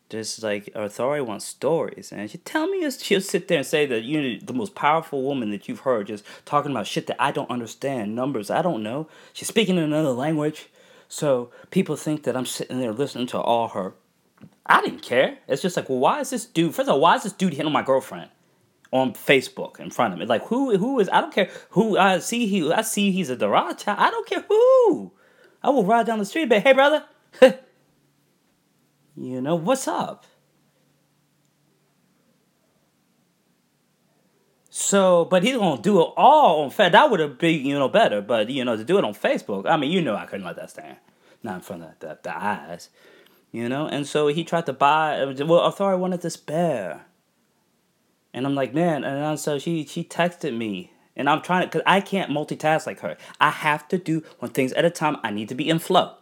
Just 0.09 0.43
like 0.43 0.71
authority 0.75 1.23
wants 1.23 1.45
stories, 1.45 2.11
and 2.11 2.29
she 2.29 2.39
tell 2.39 2.67
me 2.67 2.89
she'll 2.91 3.21
sit 3.21 3.47
there 3.47 3.59
and 3.59 3.67
say 3.67 3.87
that 3.87 4.03
you're 4.03 4.41
the 4.41 4.53
most 4.53 4.75
powerful 4.75 5.23
woman 5.23 5.53
that 5.53 5.69
you've 5.69 5.81
heard, 5.81 6.09
just 6.09 6.25
talking 6.45 6.73
about 6.73 6.89
shit 6.89 7.07
that 7.07 7.23
I 7.23 7.31
don't 7.31 7.51
understand, 7.51 8.17
numbers 8.17 8.51
I 8.51 8.61
don't 8.61 8.83
know. 8.83 9.09
She's 9.33 9.47
speaking 9.47 9.77
in 9.77 9.85
another 9.85 10.11
language 10.11 10.69
so 11.11 11.51
people 11.73 11.97
think 11.97 12.23
that 12.23 12.37
I'm 12.37 12.47
sitting 12.47 12.79
there 12.79 12.93
listening 12.93 13.27
to 13.29 13.39
all 13.39 13.67
her. 13.71 13.95
I 14.65 14.81
didn't 14.81 15.03
care. 15.03 15.39
It's 15.49 15.61
just 15.61 15.77
like, 15.77 15.89
well, 15.89 15.99
why 15.99 16.21
is 16.21 16.31
this 16.31 16.47
dude? 16.47 16.73
First 16.73 16.89
of 16.89 16.95
all, 16.95 17.01
why 17.01 17.17
is 17.17 17.25
this 17.25 17.33
dude 17.33 17.53
hitting 17.53 17.67
on 17.67 17.73
my 17.73 17.83
girlfriend 17.83 18.31
on 18.93 19.13
Facebook 19.15 19.81
in 19.81 19.91
front 19.91 20.13
of 20.15 20.21
me? 20.21 20.27
Like, 20.27 20.45
who? 20.45 20.79
Who 20.79 21.01
is? 21.01 21.09
I 21.09 21.21
don't 21.21 21.35
care 21.35 21.51
who. 21.71 21.99
I 21.99 22.21
see 22.21 22.47
he. 22.47 22.71
I 22.71 22.83
see 22.83 23.11
he's 23.11 23.29
a 23.29 23.35
Dorada 23.35 23.75
child. 23.75 23.99
I 23.99 24.11
don't 24.11 24.29
care 24.29 24.45
who. 24.49 25.11
I 25.65 25.71
will 25.71 25.85
ride 25.85 26.07
down 26.07 26.21
the 26.21 26.25
street, 26.25 26.49
but 26.49 26.63
hey, 26.63 26.73
brother, 26.75 27.05
you 29.17 29.41
know 29.41 29.57
what's 29.57 29.89
up? 29.89 30.27
So, 34.81 35.27
but 35.27 35.43
he's 35.43 35.59
gonna 35.59 35.81
do 35.81 36.01
it 36.01 36.09
all 36.17 36.63
on 36.63 36.71
Facebook. 36.71 36.93
That 36.93 37.11
would 37.11 37.21
have 37.21 37.37
been, 37.37 37.67
you 37.67 37.79
know, 37.79 37.89
better. 37.89 38.23
But 38.23 38.49
you 38.49 38.65
know, 38.65 38.79
to 38.79 38.83
do 38.83 38.97
it 38.97 39.05
on 39.05 39.13
Facebook, 39.13 39.69
I 39.69 39.77
mean, 39.77 39.93
you 39.93 40.01
know, 40.01 40.17
I 40.17 40.25
couldn't 40.25 40.47
let 40.47 40.57
that 40.57 40.71
stand, 40.71 40.97
not 41.43 41.57
in 41.57 41.61
front 41.61 41.83
of 41.83 41.99
the, 41.99 42.19
the 42.23 42.35
eyes, 42.35 42.89
you 43.53 43.69
know. 43.69 43.87
And 43.87 44.07
so 44.07 44.29
he 44.29 44.43
tried 44.43 44.65
to 44.67 44.73
buy. 44.73 45.23
Well, 45.41 45.61
Authority 45.61 46.01
wanted 46.01 46.23
this 46.23 46.39
bear, 46.39 47.05
and 48.33 48.47
I'm 48.47 48.55
like, 48.55 48.73
man. 48.73 49.05
And 49.05 49.39
so 49.39 49.59
she 49.59 49.85
she 49.85 50.03
texted 50.03 50.57
me, 50.57 50.95
and 51.15 51.29
I'm 51.29 51.43
trying 51.43 51.69
to, 51.69 51.71
cause 51.71 51.83
I 51.85 52.01
can't 52.01 52.31
multitask 52.31 52.87
like 52.87 53.01
her. 53.01 53.19
I 53.39 53.51
have 53.51 53.87
to 53.89 53.99
do 53.99 54.25
one 54.39 54.51
things 54.51 54.73
at 54.73 54.87
a 54.87 54.91
time. 54.91 55.19
I 55.23 55.31
need 55.31 55.51
to 55.51 55.55
be 55.55 55.69
in 55.69 55.79
flow. 55.79 56.15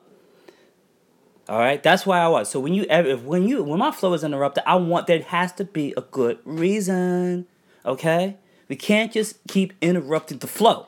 All 1.48 1.60
right, 1.60 1.80
that's 1.80 2.04
why 2.04 2.18
I 2.18 2.26
was. 2.26 2.50
So 2.50 2.58
when 2.58 2.74
you 2.74 2.86
if 2.90 3.22
when 3.22 3.46
you 3.46 3.62
when 3.62 3.78
my 3.78 3.92
flow 3.92 4.14
is 4.14 4.24
interrupted, 4.24 4.64
I 4.66 4.74
want 4.74 5.06
there 5.06 5.22
has 5.22 5.52
to 5.52 5.64
be 5.64 5.94
a 5.96 6.00
good 6.02 6.40
reason. 6.44 7.46
Okay 7.86 8.36
we 8.68 8.76
can't 8.76 9.12
just 9.12 9.38
keep 9.48 9.72
interrupting 9.80 10.38
the 10.38 10.46
flow 10.46 10.86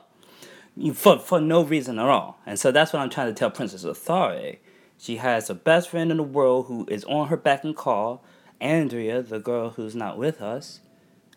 for, 0.93 1.19
for 1.19 1.41
no 1.41 1.63
reason 1.63 1.99
at 1.99 2.05
all. 2.05 2.39
And 2.45 2.59
so 2.59 2.71
that's 2.71 2.93
what 2.93 3.01
I'm 3.01 3.09
trying 3.09 3.27
to 3.27 3.33
tell 3.33 3.51
Princess 3.51 3.83
Authority. 3.83 4.59
She 4.97 5.17
has 5.17 5.49
a 5.49 5.55
best 5.55 5.89
friend 5.89 6.11
in 6.11 6.17
the 6.17 6.23
world 6.23 6.67
who 6.67 6.85
is 6.89 7.03
on 7.05 7.27
her 7.29 7.37
back 7.37 7.63
and 7.63 7.75
call, 7.75 8.23
Andrea, 8.59 9.21
the 9.23 9.39
girl 9.39 9.71
who's 9.71 9.95
not 9.95 10.17
with 10.17 10.41
us. 10.41 10.79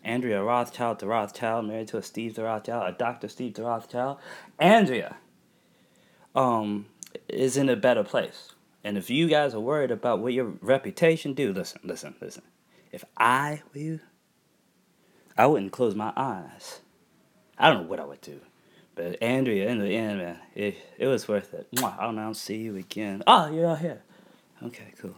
Andrea 0.03 0.43
Rothschild 0.43 0.99
the 0.99 1.07
Rothschild, 1.07 1.65
married 1.65 1.87
to 1.87 1.97
a 1.97 2.03
Steve 2.03 2.35
the 2.35 2.43
Rothschild, 2.43 2.87
a 2.87 2.95
Dr. 2.95 3.27
Steve 3.27 3.55
the 3.55 3.63
Rothschild. 3.63 4.19
Andrea 4.59 5.17
um, 6.35 6.85
is 7.27 7.57
in 7.57 7.69
a 7.69 7.75
better 7.75 8.03
place. 8.03 8.53
And 8.83 8.99
if 8.99 9.09
you 9.09 9.27
guys 9.27 9.55
are 9.55 9.59
worried 9.59 9.89
about 9.89 10.19
what 10.19 10.33
your 10.33 10.53
reputation 10.61 11.33
do, 11.33 11.51
listen, 11.51 11.81
listen, 11.83 12.13
listen. 12.21 12.43
If 12.91 13.03
I 13.17 13.63
were 13.73 13.81
you, 13.81 13.99
I 15.37 15.47
wouldn't 15.47 15.71
close 15.71 15.95
my 15.95 16.13
eyes. 16.15 16.79
I 17.57 17.69
don't 17.69 17.83
know 17.83 17.89
what 17.89 17.99
I 17.99 18.05
would 18.05 18.21
do. 18.21 18.39
But 18.95 19.21
Andrea, 19.21 19.69
in 19.69 19.79
the 19.79 19.93
end, 19.95 20.19
man, 20.19 20.39
it, 20.55 20.77
it 20.97 21.07
was 21.07 21.27
worth 21.27 21.53
it. 21.53 21.67
I 21.83 21.97
don't 22.05 22.15
know. 22.15 22.21
I'll 22.23 22.33
see 22.33 22.57
you 22.57 22.77
again. 22.77 23.23
Oh, 23.27 23.51
you're 23.51 23.67
out 23.67 23.79
here. 23.79 24.01
Okay, 24.63 24.93
cool. 25.01 25.15